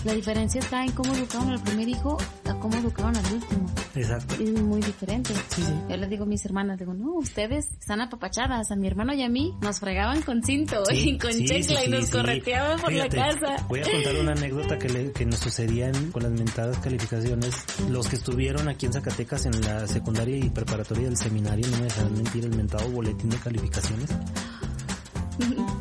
[0.07, 3.65] La diferencia está en cómo educaron al primer hijo a cómo educaron al último.
[3.93, 4.35] Exacto.
[4.41, 5.33] Es muy diferente.
[5.49, 5.73] Sí, sí.
[5.89, 8.71] Yo les digo a mis hermanas, digo, no, ustedes están apapachadas.
[8.71, 11.89] A mi hermano y a mí nos fregaban con cinto Sí, y con checla y
[11.89, 13.65] nos correteaban por Fíjate, la casa.
[13.67, 17.53] Voy a contar una anécdota que, le- que nos sucedía en- con las mentadas calificaciones.
[17.89, 21.83] Los que estuvieron aquí en Zacatecas en la secundaria y preparatoria del seminario, no me
[21.83, 24.09] dejarán mentir, el mentado boletín de calificaciones.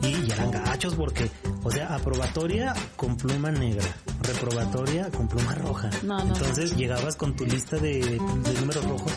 [0.03, 1.31] Y eran gachos porque,
[1.63, 3.87] o sea, aprobatoria con pluma negra,
[4.23, 5.91] reprobatoria con pluma roja.
[6.03, 9.13] No, no, Entonces llegabas con tu lista de, de números rojos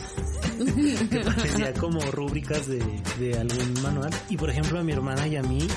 [1.09, 2.80] que parecía como rúbricas de,
[3.20, 4.11] de algún manual.
[4.30, 5.67] Y por ejemplo a mi hermana y a mí,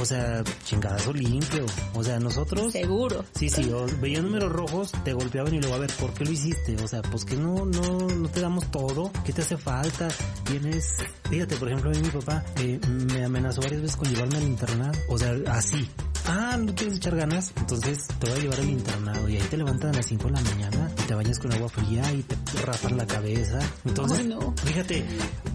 [0.00, 1.66] o sea, chingadazo limpio.
[1.94, 2.72] O sea, nosotros...
[2.72, 3.24] Seguro.
[3.34, 6.30] Sí, sí, o veía números rojos, te golpeaban y luego, a ver, ¿por qué lo
[6.32, 6.76] hiciste?
[6.82, 10.08] O sea, pues que no, no, no te damos todo, ¿qué te hace falta?
[10.44, 10.96] Tienes,
[11.28, 14.44] fíjate, por ejemplo, a mí mi papá eh, me amenazó varias veces con llevarme al
[14.44, 15.88] internado, o sea, así.
[16.26, 17.52] Ah, ¿no quieres echar ganas?
[17.56, 20.30] Entonces te voy a llevar al internado y ahí te levantan a las 5 de
[20.32, 23.58] la mañana y te bañas con agua fría y te rapan la cabeza.
[23.84, 24.54] Entonces, Ay, no.
[24.64, 25.04] fíjate,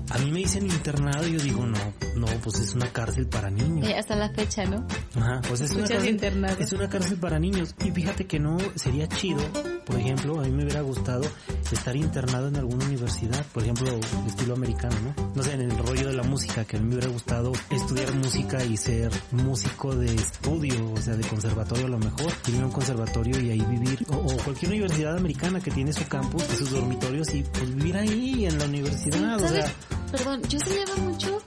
[0.10, 1.78] a mí me dicen internado y yo digo, no,
[2.16, 3.88] no, pues es una cárcel para niños.
[3.88, 4.86] Eh, hasta la fecha, ¿no?
[5.16, 7.76] Ajá, pues es una, cárcel, es una cárcel para niños.
[7.84, 9.41] Y fíjate que no sería chido,
[9.86, 11.24] por ejemplo, a mí me hubiera gustado
[11.72, 15.32] estar internado en alguna universidad, por ejemplo, estilo americano, ¿no?
[15.36, 18.14] No sé, en el rollo de la música, que a mí me hubiera gustado estudiar
[18.16, 22.66] música y ser músico de estudio, o sea, de conservatorio a lo mejor, irme a
[22.66, 26.58] un conservatorio y ahí vivir, o, o cualquier universidad americana que tiene su campus y
[26.58, 29.74] sus dormitorios y pues vivir ahí en la universidad, o sea,
[30.12, 31.41] Perdón, yo soñaba mucho.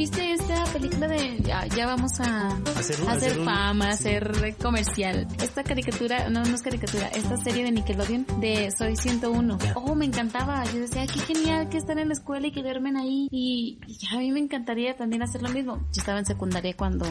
[0.00, 4.08] ¿Viste esta película de ya, ya vamos a hacer, un- fama, sí.
[4.08, 5.28] hacer comercial?
[5.42, 9.58] Esta caricatura, no, no es caricatura, esta serie de Nickelodeon de Soy 101.
[9.58, 9.74] Ya.
[9.76, 10.64] Oh, me encantaba.
[10.72, 13.28] Yo decía, qué genial que están en la escuela y que duermen ahí.
[13.30, 13.78] Y,
[14.10, 15.76] a mí me encantaría también hacer lo mismo.
[15.76, 17.04] Yo estaba en secundaria cuando,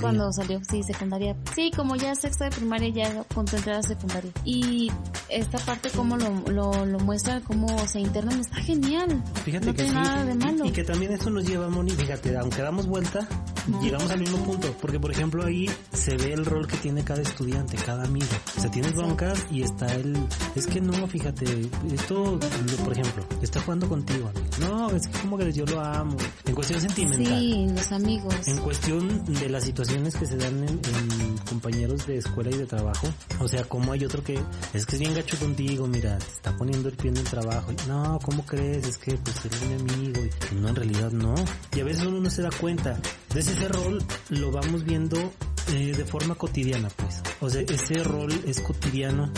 [0.00, 1.36] Cuando salió, sí, secundaria.
[1.54, 4.32] Sí, como ya sexto de primaria, ya punto de entrar a secundaria.
[4.46, 4.90] Y
[5.28, 9.22] esta parte como lo, lo, lo muestran, cómo se internan, está genial.
[9.44, 9.96] Fíjate no que tiene sí.
[10.08, 10.64] nada de malo.
[10.64, 13.26] Y que también eso nos lleva, Moni, fíjate, aunque damos vuelta,
[13.82, 14.74] llegamos al mismo punto.
[14.80, 18.26] Porque, por ejemplo, ahí se ve el rol que tiene cada estudiante, cada amigo.
[18.56, 20.16] O sea, tienes broncas y está el...
[20.54, 22.38] Es que no, fíjate, esto,
[22.84, 24.46] por ejemplo, está jugando contigo, amigo.
[24.60, 26.16] No, es que como que yo lo amo.
[26.44, 27.38] En cuestión sentimental.
[27.38, 28.48] Sí, los amigos.
[28.48, 32.66] En cuestión de las situaciones que se dan en, en compañeros de escuela y de
[32.66, 33.08] trabajo,
[33.40, 34.40] o sea, como hay otro que
[34.72, 37.72] es que es bien gacho contigo, mira, te está poniendo el pie en el trabajo,
[37.72, 38.86] y, no, ¿cómo crees?
[38.86, 40.20] Es que pues eres mi amigo,
[40.50, 41.34] y no, en realidad no.
[41.76, 42.98] Y a veces uno no se da cuenta.
[43.28, 45.32] Entonces ese rol lo vamos viendo
[45.72, 47.22] eh, de forma cotidiana, pues.
[47.40, 49.32] O sea, ese rol es cotidiano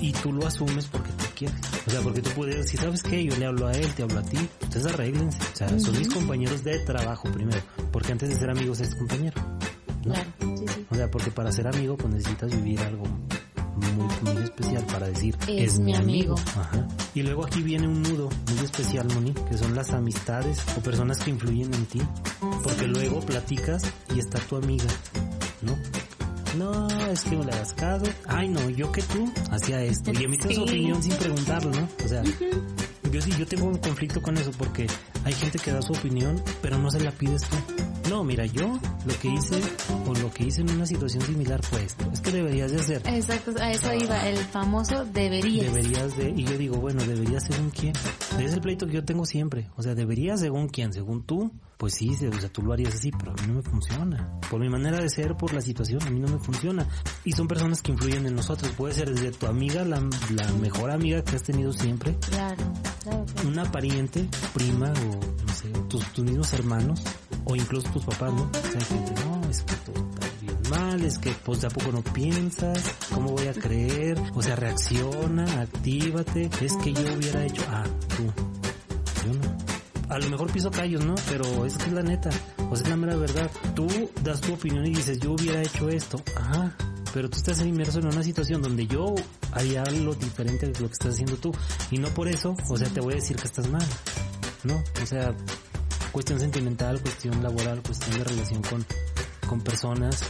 [0.00, 1.56] y tú lo asumes porque tú quieres.
[1.86, 3.24] O sea, porque tú puedes decir, ¿sabes qué?
[3.24, 4.36] Yo le hablo a él, te hablo a ti.
[4.36, 5.38] Entonces arréglense.
[5.52, 7.62] O sea, son mis compañeros de trabajo primero.
[7.92, 9.40] Porque antes de ser amigos es compañero.
[10.04, 10.12] ¿no?
[10.12, 10.86] Claro, sí, sí.
[10.90, 13.04] O sea, porque para ser amigo pues necesitas vivir algo
[13.76, 16.34] muy, muy especial para decir Es mi amigo.
[16.56, 16.86] Ajá.
[17.14, 21.18] Y luego aquí viene un nudo muy especial, Moni, que son las amistades o personas
[21.18, 22.02] que influyen en ti.
[22.62, 23.82] Porque luego platicas
[24.14, 24.86] y está tu amiga,
[25.62, 25.76] ¿no?
[26.58, 28.06] No, es que no le hagas caso.
[28.28, 30.10] Ay, no, yo que tú hacía esto.
[30.12, 30.54] Y emites Sí.
[30.54, 31.88] su opinión sin preguntarlo, ¿no?
[32.04, 32.22] O sea,
[33.12, 34.86] Yo sí, yo tengo un conflicto con eso porque
[35.24, 37.56] hay gente que da su opinión, pero no se la pides tú.
[38.10, 39.60] No, mira, yo lo que hice
[40.06, 42.04] o lo que hice en una situación similar fue esto.
[42.12, 43.02] Es que deberías de hacer.
[43.06, 45.72] Exacto, a eso iba, el famoso deberías.
[45.72, 47.94] Deberías de, y yo digo, bueno, deberías según quién.
[48.38, 49.68] Es el pleito que yo tengo siempre.
[49.76, 51.50] O sea, deberías según quién, según tú.
[51.76, 54.38] Pues sí, o sea, tú lo harías así, pero a mí no me funciona.
[54.50, 56.88] Por mi manera de ser, por la situación, a mí no me funciona.
[57.24, 58.72] Y son personas que influyen en nosotros.
[58.72, 60.00] Puede ser desde tu amiga, la,
[60.30, 62.16] la mejor amiga que has tenido siempre.
[62.30, 62.72] Claro,
[63.02, 63.26] claro.
[63.26, 63.48] claro.
[63.48, 67.02] Una pariente, prima o, no sé, tus, tus mismos hermanos.
[67.44, 68.50] O incluso tus papás, ¿no?
[68.50, 71.66] O sea, hay gente, no, es que tú estás bien mal, es que pues de
[71.66, 74.18] a poco no piensas, ¿cómo voy a creer?
[74.34, 77.84] O sea, reacciona, actívate, es que yo hubiera hecho, ah,
[78.16, 78.45] tú.
[80.16, 81.14] A lo mejor piso callos, ¿no?
[81.28, 82.30] Pero esa es la neta,
[82.70, 83.50] o sea, es la mera verdad.
[83.74, 83.86] Tú
[84.24, 86.74] das tu opinión y dices, yo hubiera hecho esto, ajá,
[87.12, 89.14] pero tú estás inmerso en una situación donde yo
[89.52, 91.52] haría algo diferente de lo que estás haciendo tú.
[91.90, 93.86] Y no por eso, o sea, te voy a decir que estás mal.
[94.64, 94.82] ¿No?
[95.02, 95.34] O sea,
[96.12, 98.86] cuestión sentimental, cuestión laboral, cuestión de relación con,
[99.46, 100.22] con personas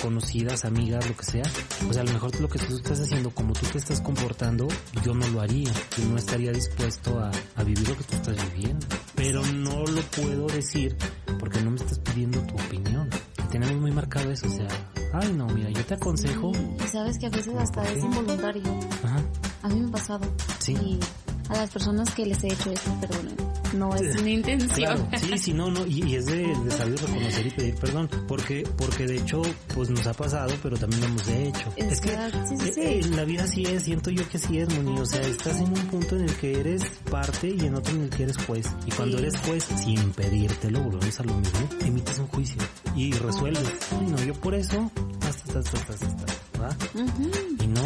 [0.00, 1.44] conocidas, amigas, lo que sea.
[1.88, 4.68] O sea, a lo mejor lo que tú estás haciendo, como tú te estás comportando,
[5.04, 5.72] yo no lo haría.
[5.96, 8.86] Yo no estaría dispuesto a, a vivir lo que tú estás viviendo.
[9.14, 10.96] Pero no lo puedo decir
[11.38, 13.08] porque no me estás pidiendo tu opinión.
[13.50, 14.68] Tenemos muy marcado eso, o sea,
[15.14, 16.52] ay no, mira, yo te aconsejo.
[16.84, 18.62] Y sabes que a veces hasta es involuntario.
[19.02, 19.22] Ajá,
[19.62, 20.30] A mí me ha pasado.
[20.58, 20.72] Sí.
[20.74, 21.00] Y
[21.48, 23.36] a las personas que les he hecho esto, perdonen.
[23.74, 24.76] No es mi intención.
[25.08, 28.08] Claro, sí, sí, no, no, y, y es de, de saber reconocer y pedir perdón,
[28.26, 29.42] porque, porque de hecho,
[29.74, 31.72] pues nos ha pasado, pero también lo hemos hecho.
[31.76, 32.10] Es que
[32.48, 32.80] sí, sí, eh, sí.
[32.80, 35.56] eh, en la vida sí es, siento yo que sí es, Moni, o sea, estás
[35.60, 38.36] en un punto en el que eres parte y en otro en el que eres
[38.38, 38.66] juez.
[38.86, 39.24] Y cuando Sí.
[39.24, 42.62] eres juez, sin pedírtelo, volvemos a lo mismo, emites un juicio
[42.96, 43.72] y resuelves.
[43.92, 44.90] Ay, no, yo por eso,
[45.22, 46.32] hasta, hasta, hasta, hasta,
[46.94, 47.30] Ujú.
[47.62, 47.82] Y no,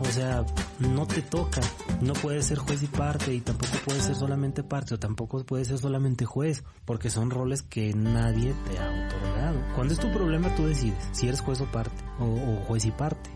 [0.00, 0.44] o sea,
[0.78, 1.60] no te toca.
[2.00, 5.68] No puedes ser juez y parte y tampoco puedes ser solamente parte o tampoco puedes
[5.68, 9.74] ser solamente juez porque son roles que nadie te ha otorgado.
[9.74, 12.90] Cuando es tu problema tú decides si eres juez o parte o, o juez y
[12.90, 13.30] parte.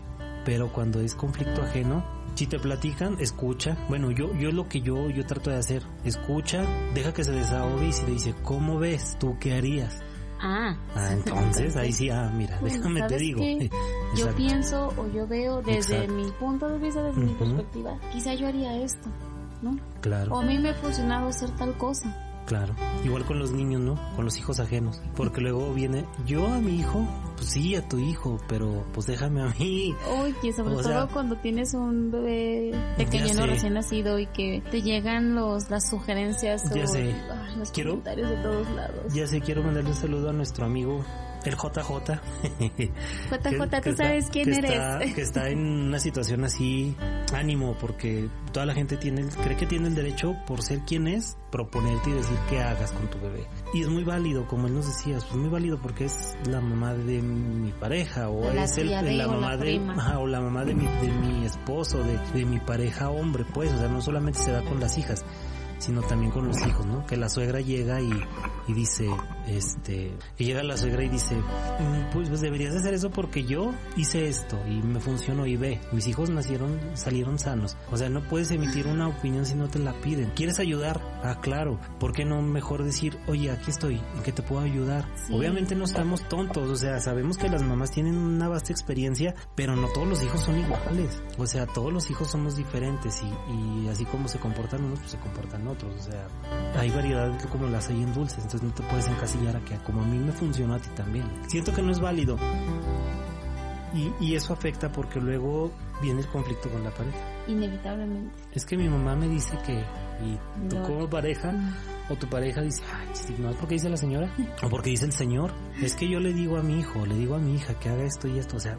[0.45, 2.03] Pero cuando es conflicto ajeno,
[2.35, 3.77] si te platican, escucha.
[3.89, 6.63] Bueno, yo, yo lo que yo, yo trato de hacer, escucha,
[6.93, 9.17] deja que se desahogue y si te dice, ¿cómo ves?
[9.19, 9.99] ¿Tú qué harías?
[10.41, 10.75] Ah.
[10.95, 13.41] Ah, entonces ahí sí, ah, mira, déjame te ¿sabes digo.
[14.15, 16.13] Yo pienso o yo veo desde Exacto.
[16.13, 19.07] mi punto de vista, desde mi perspectiva, quizá yo haría esto,
[19.61, 19.77] ¿no?
[20.01, 20.33] Claro.
[20.33, 22.15] O a mí me ha funcionado hacer tal cosa.
[22.49, 22.73] Claro.
[23.05, 23.95] Igual con los niños, ¿no?
[24.15, 25.01] Con los hijos ajenos.
[25.15, 29.41] Porque luego viene, yo a mi hijo, pues sí, a tu hijo, pero pues déjame
[29.43, 29.93] a mí.
[30.19, 34.81] Oye, sobre O todo sea, cuando tienes un bebé pequeño, recién nacido y que te
[34.81, 37.13] llegan los las sugerencias Ya o sé.
[37.31, 39.13] ay, los Quiero- comentarios de todos lados.
[39.13, 41.05] Ya sé, quiero mandarle un saludo a nuestro amigo,
[41.45, 42.19] el JJ.
[43.29, 44.71] JJ, tú sabes quién que eres.
[44.71, 46.95] Está, que está en una situación así,
[47.33, 51.07] ánimo, porque toda la gente tiene, el- cree que tiene el derecho, por ser quien
[51.07, 53.45] es, proponerte y decir qué hagas con tu bebé.
[53.73, 56.93] Y es muy válido, como él nos decía, es muy válido porque es la mamá
[56.93, 60.65] de mi pareja, o la es el, de la mamá de, ajá, o la mamá
[60.65, 64.39] de mi, de mi esposo, de, de mi pareja hombre, pues, o sea, no solamente
[64.39, 65.23] se da con las hijas,
[65.79, 67.05] sino también con los hijos, ¿no?
[67.05, 68.11] Que la suegra llega y,
[68.67, 69.09] y dice,
[69.47, 73.73] este, que llega la suegra y dice, "Mm, pues, pues deberías hacer eso porque yo
[73.95, 77.77] hice esto y me funcionó y ve, mis hijos nacieron, salieron sanos.
[77.91, 80.31] O sea, no puedes emitir una opinión si no te la piden.
[80.35, 81.01] ¿Quieres ayudar?
[81.23, 81.79] Ah, claro.
[81.99, 85.05] ¿Por qué no mejor decir, oye, aquí estoy, ¿en qué te puedo ayudar?
[85.27, 85.33] Sí.
[85.33, 89.75] Obviamente no estamos tontos, o sea, sabemos que las mamás tienen una vasta experiencia, pero
[89.75, 91.21] no todos los hijos son iguales.
[91.37, 95.11] O sea, todos los hijos somos diferentes y, y así como se comportan unos, pues
[95.11, 95.68] se comportan otros.
[95.71, 96.27] O sea,
[96.79, 100.01] hay variedad como las hay en dulces, entonces no te puedes encasillar a que como
[100.01, 101.25] a mí me funcionó a ti también.
[101.47, 102.37] Siento que no es válido.
[103.93, 107.17] Y, y eso afecta porque luego viene el conflicto con la pareja.
[107.47, 108.31] Inevitablemente.
[108.53, 109.79] Es que mi mamá me dice que,
[110.23, 110.37] y
[110.69, 110.83] tú No.
[110.83, 111.51] como pareja,
[112.07, 113.07] o tu pareja dice, ay,
[113.39, 114.31] no es porque dice la señora,
[114.63, 115.51] o porque dice el señor.
[115.81, 118.03] Es que yo le digo a mi hijo, le digo a mi hija que haga
[118.03, 118.77] esto y esto, o sea,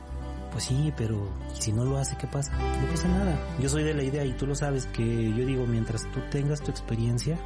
[0.51, 2.53] pues sí, pero ¿y si no lo hace, ¿qué pasa?
[2.53, 3.39] No pasa nada.
[3.61, 6.61] Yo soy de la idea y tú lo sabes que yo digo, mientras tú tengas
[6.61, 7.39] tu experiencia,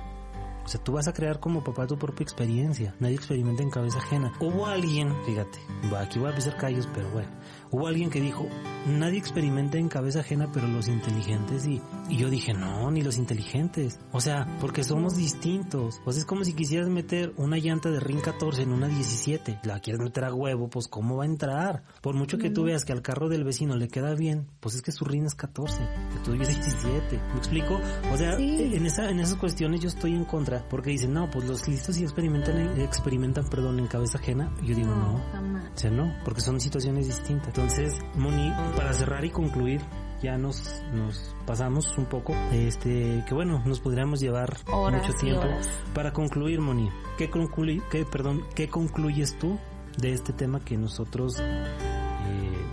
[0.65, 2.95] o sea, tú vas a crear como papá tu propia experiencia.
[3.01, 4.33] Nadie experimenta en cabeza ajena.
[4.41, 5.59] Hubo alguien, fíjate,
[5.99, 7.29] aquí voy a pisar callos, pero bueno.
[7.71, 8.47] Hubo alguien que dijo,
[8.87, 13.19] nadie experimenta en cabeza ajena, pero los inteligentes y, y yo dije, no, ni los
[13.19, 13.99] inteligentes.
[14.13, 16.01] O sea, porque somos distintos.
[16.05, 19.59] O sea, es como si quisieras meter una llanta de RIN 14 en una 17.
[19.65, 21.83] La quieres meter a huevo, pues ¿cómo va a entrar?
[22.01, 24.83] Por mucho que tú veas que al carro del vecino le queda bien, pues es
[24.83, 25.77] que su RIN es 14,
[26.13, 27.19] que tuyo es 17.
[27.33, 27.81] ¿Me explico?
[28.13, 28.71] O sea, Sí.
[28.75, 31.97] en, esa, en esas cuestiones yo estoy en contra, porque dicen, no, pues los listos
[31.97, 34.55] sí experimentan, experimentan, perdón, en cabeza ajena.
[34.63, 35.21] Yo digo, no.
[35.33, 35.71] jamás.
[35.75, 37.49] O sea, no, porque son situaciones distintas.
[37.49, 39.81] Entonces, Moni, para cerrar y concluir,
[40.23, 45.47] ya nos, nos pasamos un poco, este, que bueno, nos podríamos llevar Horas mucho tiempo.
[45.93, 49.59] Para concluir, Moni, ¿qué, concluye, qué, perdón, ¿qué concluyes tú
[49.99, 52.65] de este tema que nosotros eh,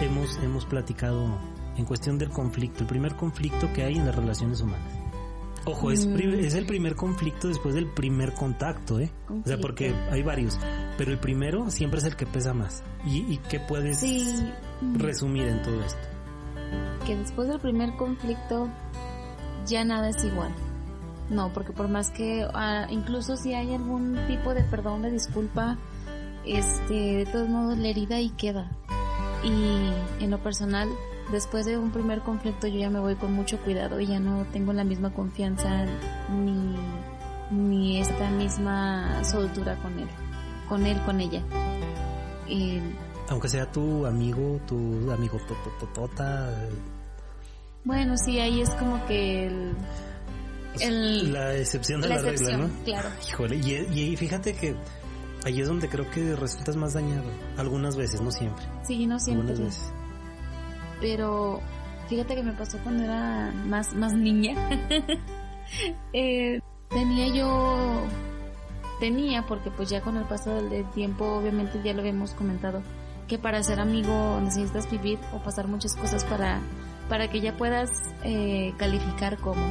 [0.00, 1.38] hemos, hemos platicado
[1.76, 5.03] en cuestión del conflicto, el primer conflicto que hay en las relaciones humanas?
[5.66, 6.16] Ojo, es, Mm.
[6.40, 9.10] es el primer conflicto después del primer contacto, ¿eh?
[9.30, 10.58] O sea, porque hay varios,
[10.98, 12.82] pero el primero siempre es el que pesa más.
[13.06, 14.26] ¿Y, y qué puedes Sí,
[14.82, 16.08] mm, resumir en todo esto?
[17.06, 18.68] que después del primer conflicto
[19.66, 20.50] ya nada es igual.
[21.30, 25.76] No, porque por más que ah, incluso si hay algún tipo de perdón, de disculpa,
[26.46, 28.70] este, de todos modos la herida ahí queda.
[29.42, 29.90] Y
[30.22, 30.88] en lo personal,
[31.32, 34.44] después de un primer conflicto yo ya me voy con mucho cuidado y ya no
[34.52, 35.84] tengo la misma confianza
[36.30, 36.76] ni,
[37.50, 40.08] ni esta misma soltura con él,
[40.68, 41.42] con él, con ella.
[42.48, 42.78] Y
[43.28, 46.54] Aunque sea tu amigo, tu amigo totototota,
[47.84, 49.72] bueno, sí, ahí es como que el,
[50.80, 52.70] el- la excepción de la la, regla, ¿no?
[52.84, 53.08] claro.
[53.28, 53.74] Híjole, y,
[54.12, 54.74] y fíjate que
[55.44, 57.24] ahí es donde creo que resultas más dañado.
[57.58, 58.64] Algunas veces, no siempre.
[58.86, 59.50] Sí, no siempre.
[59.52, 59.92] Algunas veces.
[61.00, 61.60] Pero
[62.08, 64.54] fíjate que me pasó cuando era más, más niña.
[66.12, 68.02] Eh, tenía yo,
[69.00, 72.82] tenía, porque pues ya con el paso del, tiempo, obviamente ya lo habíamos comentado,
[73.28, 76.60] que para ser amigo necesitas vivir o pasar muchas cosas para,
[77.08, 77.90] para que ya puedas
[78.22, 79.62] eh, calificar como,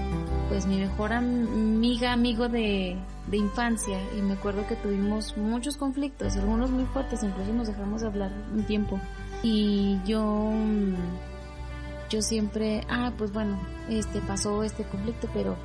[0.49, 2.97] pues mi mejor am- amiga, amigo de,
[3.28, 8.01] de infancia, y me acuerdo que tuvimos muchos conflictos, algunos muy fuertes, incluso nos dejamos
[8.01, 8.99] de hablar un tiempo.
[9.44, 10.96] Y yo, mm,
[12.10, 15.56] yo siempre, ah, pues bueno, este pasó este conflicto, pero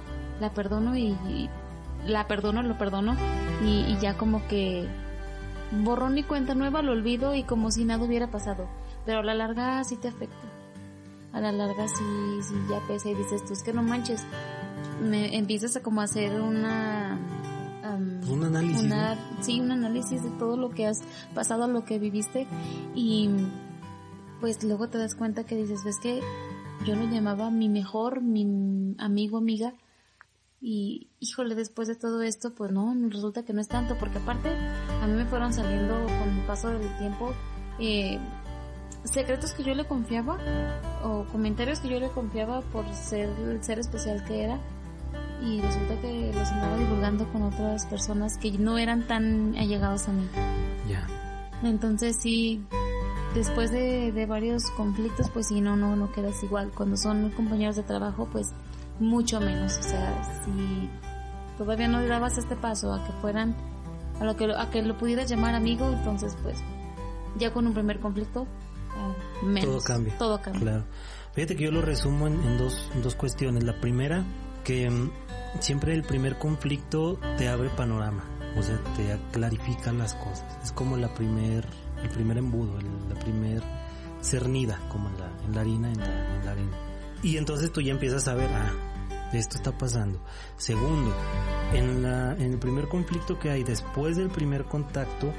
[0.41, 1.49] la perdono y, y
[2.07, 3.17] la perdono, lo perdono
[3.65, 4.87] y, y ya como que
[5.85, 8.67] borrón y cuenta nueva, lo olvido y como si nada hubiera pasado.
[9.07, 10.37] Pero a la larga sí te afecta.
[11.33, 12.05] A la larga sí,
[12.43, 14.25] sí ya pesa y dices tú, es que no manches.
[15.03, 17.17] Me empiezas a como hacer una...
[18.21, 19.21] Pues un análisis, una- ¿no?
[19.41, 21.01] Sí, un análisis de todo lo que has
[21.35, 22.47] pasado, lo que viviste
[22.95, 23.31] y
[24.41, 26.21] pues luego te das cuenta que dices, ves que
[26.87, 29.75] yo lo llamaba mi mejor, mi amigo, amiga,
[30.61, 34.49] y híjole, después de todo esto, pues no, resulta que no es tanto, porque aparte
[34.49, 37.33] a mí me fueron saliendo con el paso del tiempo
[37.79, 38.19] eh,
[39.05, 40.37] secretos que yo le confiaba
[41.05, 44.59] o comentarios que yo le confiaba por ser el ser especial que era
[45.41, 50.13] y resulta que los andaba divulgando con otras personas que no eran tan allegados a
[50.13, 50.27] mí.
[50.89, 51.07] Ya.
[51.63, 52.65] Entonces sí,
[53.35, 56.71] después de, de varios conflictos, pues sí, no, no, no quedas igual.
[56.75, 58.53] Cuando son compañeros de trabajo, pues
[58.99, 59.79] mucho menos.
[59.79, 60.91] O sea, si
[61.57, 63.57] todavía no dabas este paso a que fueran,
[64.21, 66.59] a lo que, a que lo pudieras llamar amigo, entonces pues
[67.39, 68.47] ya con un primer conflicto,
[69.43, 69.71] menos.
[69.71, 70.19] Todo cambia.
[70.19, 70.61] Todo cambia.
[70.61, 70.85] Claro.
[71.33, 73.65] Fíjate que yo lo resumo en, en dos, en dos cuestiones.
[73.65, 74.25] La primera,
[74.65, 75.11] que mm,
[75.61, 78.25] siempre el primer conflicto te abre panorama,
[78.57, 80.59] o sea, te clarifica las cosas.
[80.63, 81.67] Es como la primer,
[82.03, 83.63] el primer embudo, el- la primer
[84.21, 86.77] cernida, como en la, en la harina, en la, en la arena.
[87.23, 88.73] Y entonces tú ya empiezas a ver, ah,
[89.33, 90.21] esto está pasando.
[90.57, 91.15] Segundo,
[91.73, 95.33] en, la, en el primer conflicto que hay después del primer contacto,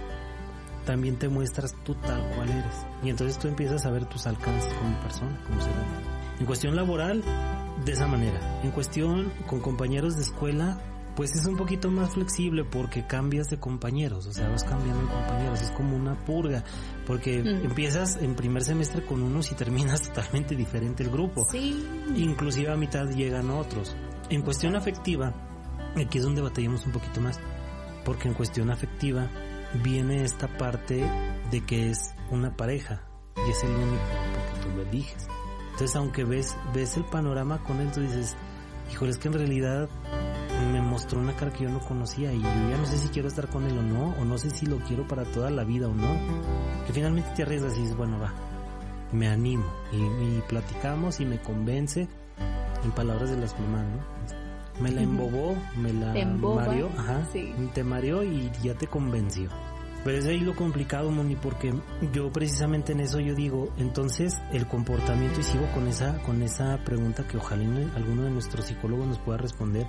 [0.85, 2.85] también te muestras tú tal cual eres.
[3.03, 6.19] Y entonces tú empiezas a ver tus alcances como persona, como ser humano.
[6.39, 7.23] En cuestión laboral,
[7.85, 8.61] de esa manera.
[8.63, 10.79] En cuestión con compañeros de escuela,
[11.19, 15.11] pues es un poquito más flexible porque cambias de compañeros, o sea, vas cambiando de
[15.11, 16.63] compañeros, es como una purga,
[17.05, 17.65] porque Mm.
[17.65, 21.43] empiezas en primer semestre con unos y terminas totalmente diferente el grupo.
[21.51, 23.97] Sí, Inclusive a mitad llegan otros.
[24.29, 25.33] En cuestión afectiva,
[25.97, 27.37] aquí es donde batallamos un poquito más,
[28.05, 29.29] porque en cuestión afectiva
[29.83, 31.03] viene esta parte
[31.51, 33.03] de que es una pareja
[33.45, 34.03] y es el único
[34.33, 35.27] porque tú lo eliges.
[35.71, 38.37] Entonces, aunque ves ves el panorama con él, tú dices,
[38.89, 39.89] híjole, es que en realidad
[40.99, 43.47] mostró una cara que yo no conocía y yo ya no sé si quiero estar
[43.47, 45.93] con él o no, o no sé si lo quiero para toda la vida o
[45.93, 46.83] no.
[46.85, 48.33] Que finalmente te arriesgas y dices, bueno, va,
[49.13, 52.09] me animo y, y platicamos y me convence
[52.83, 54.83] en palabras de las mamás, ¿no?
[54.83, 57.53] Me la embobó, me la mareó, ajá, sí.
[57.73, 59.49] te mareó y ya te convenció.
[60.03, 61.73] Pero es ahí lo complicado, Moni, porque
[62.13, 66.77] yo precisamente en eso yo digo, entonces el comportamiento, y sigo con esa, con esa
[66.85, 69.87] pregunta que ojalá alguno de nuestros psicólogos nos pueda responder,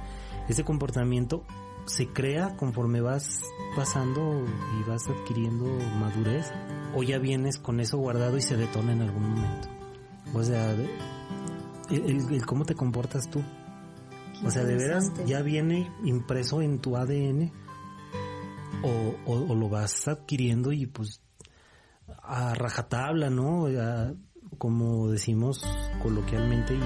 [0.52, 1.44] ese comportamiento
[1.86, 3.40] se crea conforme vas
[3.76, 4.44] pasando
[4.78, 5.64] y vas adquiriendo
[5.98, 6.52] madurez,
[6.94, 9.68] o ya vienes con eso guardado y se detona en algún momento.
[10.34, 10.88] O sea, el,
[11.90, 13.42] el- el cómo te comportas tú.
[14.40, 17.52] qué O sea, de veras ya viene impreso en tu ADN
[18.82, 21.20] o, o, o lo vas adquiriendo y pues
[22.22, 23.66] a rajatabla, ¿no?
[23.66, 24.12] A-
[24.58, 25.62] como decimos
[26.02, 26.78] coloquialmente y,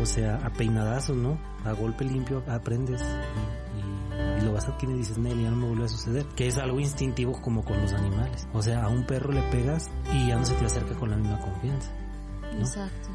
[0.00, 1.38] o sea, a peinadazos, ¿no?
[1.64, 5.66] A golpe limpio aprendes y, lo vas a adquirir y dices, Nelly, ya no me
[5.66, 6.26] vuelve a suceder.
[6.36, 8.48] Que es algo instintivo como con los animales.
[8.52, 11.16] O sea, a un perro le pegas y ya no se te acerca con la
[11.16, 11.90] misma confianza.
[12.58, 13.08] Exacto.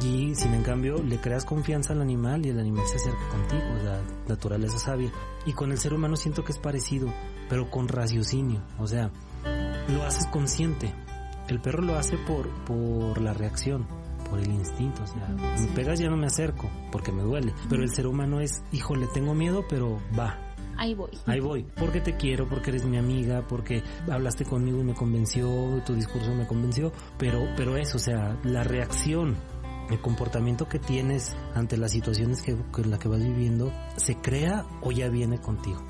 [0.00, 3.62] Y sin en cambio le creas confianza al animal y el animal se acerca contigo,
[3.84, 5.12] la naturaleza sabia.
[5.44, 7.12] Y con el ser humano siento que es parecido,
[7.48, 8.62] pero con raciocinio.
[8.78, 9.10] O sea,
[9.88, 10.94] lo haces consciente.
[11.48, 13.86] El perro lo hace por, por la reacción,
[14.32, 15.02] por el instinto.
[15.02, 17.52] O sea, me pegas ya no me acerco porque me duele.
[17.68, 20.38] Pero el ser humano es, hijo, le tengo miedo, pero va,
[20.78, 21.10] ahí voy.
[21.26, 21.66] Ahí voy.
[21.76, 25.46] Porque te quiero, porque eres mi amiga, porque hablaste conmigo y me convenció,
[25.84, 29.36] tu discurso me convenció, pero, pero eso, o sea, la reacción
[29.90, 34.64] el comportamiento que tienes ante las situaciones que, en la que vas viviendo se crea
[34.80, 35.82] o ya viene contigo.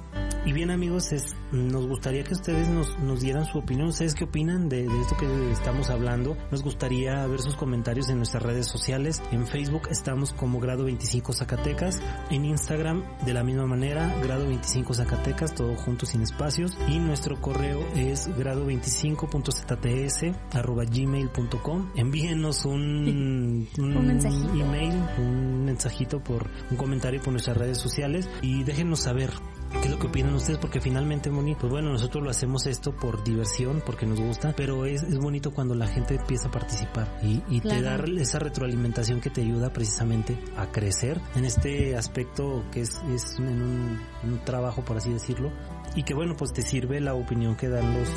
[0.44, 3.86] Y bien amigos, es, nos gustaría que ustedes nos, nos dieran su opinión.
[3.88, 6.36] ¿Ustedes qué opinan de, de, esto que estamos hablando?
[6.50, 9.22] Nos gustaría ver sus comentarios en nuestras redes sociales.
[9.30, 12.02] En Facebook estamos como Grado 25 Zacatecas.
[12.30, 16.76] En Instagram de la misma manera, Grado 25 Zacatecas, todo junto sin espacios.
[16.88, 21.92] Y nuestro correo es grado25.zts arroba gmail.com.
[21.94, 24.54] Envíenos un, un, un mensajito.
[24.54, 29.30] email, un mensajito por un comentario por nuestras redes sociales y déjenos saber
[29.72, 32.94] qué es lo que opinan ustedes, porque finalmente, Moni, pues bueno, nosotros lo hacemos esto
[32.94, 37.18] por diversión, porque nos gusta, pero es, es bonito cuando la gente empieza a participar
[37.22, 38.04] y, y Claro.
[38.04, 43.00] te da esa retroalimentación que te ayuda precisamente a crecer en este aspecto que es,
[43.14, 45.50] es en un, en un trabajo, por así decirlo,
[45.94, 48.08] y que bueno, pues te sirve la opinión que dan los,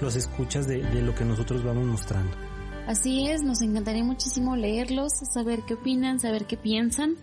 [0.00, 2.36] los escuchas de, de lo que nosotros vamos mostrando.
[2.86, 7.14] Así es, nos encantaría muchísimo leerlos, saber qué opinan, saber qué piensan.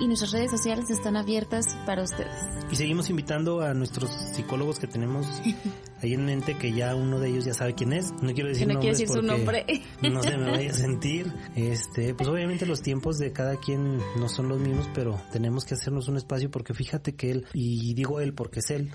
[0.00, 2.34] Y nuestras redes sociales están abiertas para ustedes.
[2.70, 5.26] Y seguimos invitando a nuestros psicólogos que tenemos
[6.02, 8.12] ahí en mente, que ya uno de ellos ya sabe quién es.
[8.20, 9.66] No quiero decir no quiero nombres decir su nombre.
[10.02, 11.32] No se me vaya a sentir.
[11.54, 15.74] Este, pues obviamente los tiempos de cada quien no son los mismos, pero tenemos que
[15.74, 18.90] hacernos un espacio porque fíjate que él, y digo él porque es él.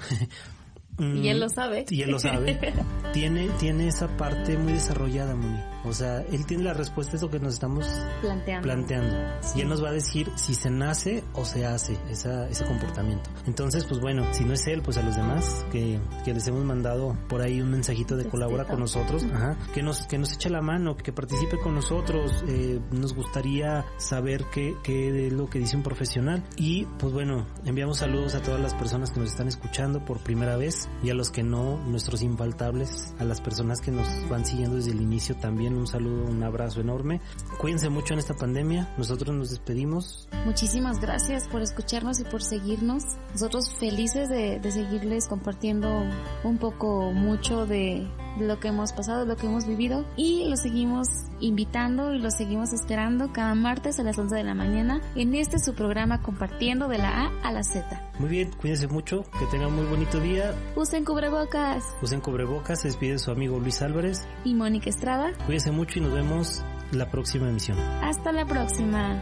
[1.00, 1.86] Y él lo sabe.
[1.90, 2.74] Y él lo sabe.
[3.14, 5.60] tiene, tiene esa parte muy desarrollada, Moni.
[5.86, 7.86] O sea, él tiene la respuesta a lo que nos estamos
[8.22, 8.64] Planteando.
[8.64, 9.16] planteando.
[9.42, 9.60] Sí.
[9.60, 13.30] Y él nos va a decir si se nace o se hace esa, ese comportamiento.
[13.48, 16.64] Entonces, pues bueno, si no es él, pues a los demás que, que les hemos
[16.66, 20.50] mandado por ahí un mensajito de colabora con nosotros, ajá, que nos, que nos eche
[20.50, 22.44] la mano, que participe con nosotros.
[22.48, 26.44] eh, nos gustaría saber qué, qué es lo que dice un profesional.
[26.58, 30.58] Y pues bueno, enviamos saludos a todas las personas que nos están escuchando por primera
[30.58, 34.76] vez y a los que no, nuestros infaltables, a las personas que nos van siguiendo
[34.76, 37.22] desde el inicio también un saludo, un abrazo enorme.
[37.60, 38.94] Cuídense mucho en esta pandemia.
[38.98, 40.28] Nosotros nos despedimos.
[40.46, 43.04] Muchísimas gracias por escucharnos y por seguirnos.
[43.38, 46.04] Nosotros felices de, de seguirles compartiendo
[46.44, 48.08] un poco mucho de,
[48.40, 50.06] de lo que hemos pasado, de lo que hemos vivido.
[50.16, 51.08] Y los seguimos
[51.40, 55.60] invitando y los seguimos esperando cada martes a las 11 de la mañana en este
[55.60, 58.10] su programa compartiendo de la A a la Z.
[58.18, 60.56] Muy bien, cuídense mucho, que tengan muy bonito día.
[60.76, 64.28] Usen cubrebocas Usen cubrebocas, se despide su amigo Luis Álvarez.
[64.46, 65.32] y Mónica Estrada.
[65.46, 67.78] Cuídense mucho y nos vemos la próxima emisión.
[68.02, 69.22] Hasta la próxima.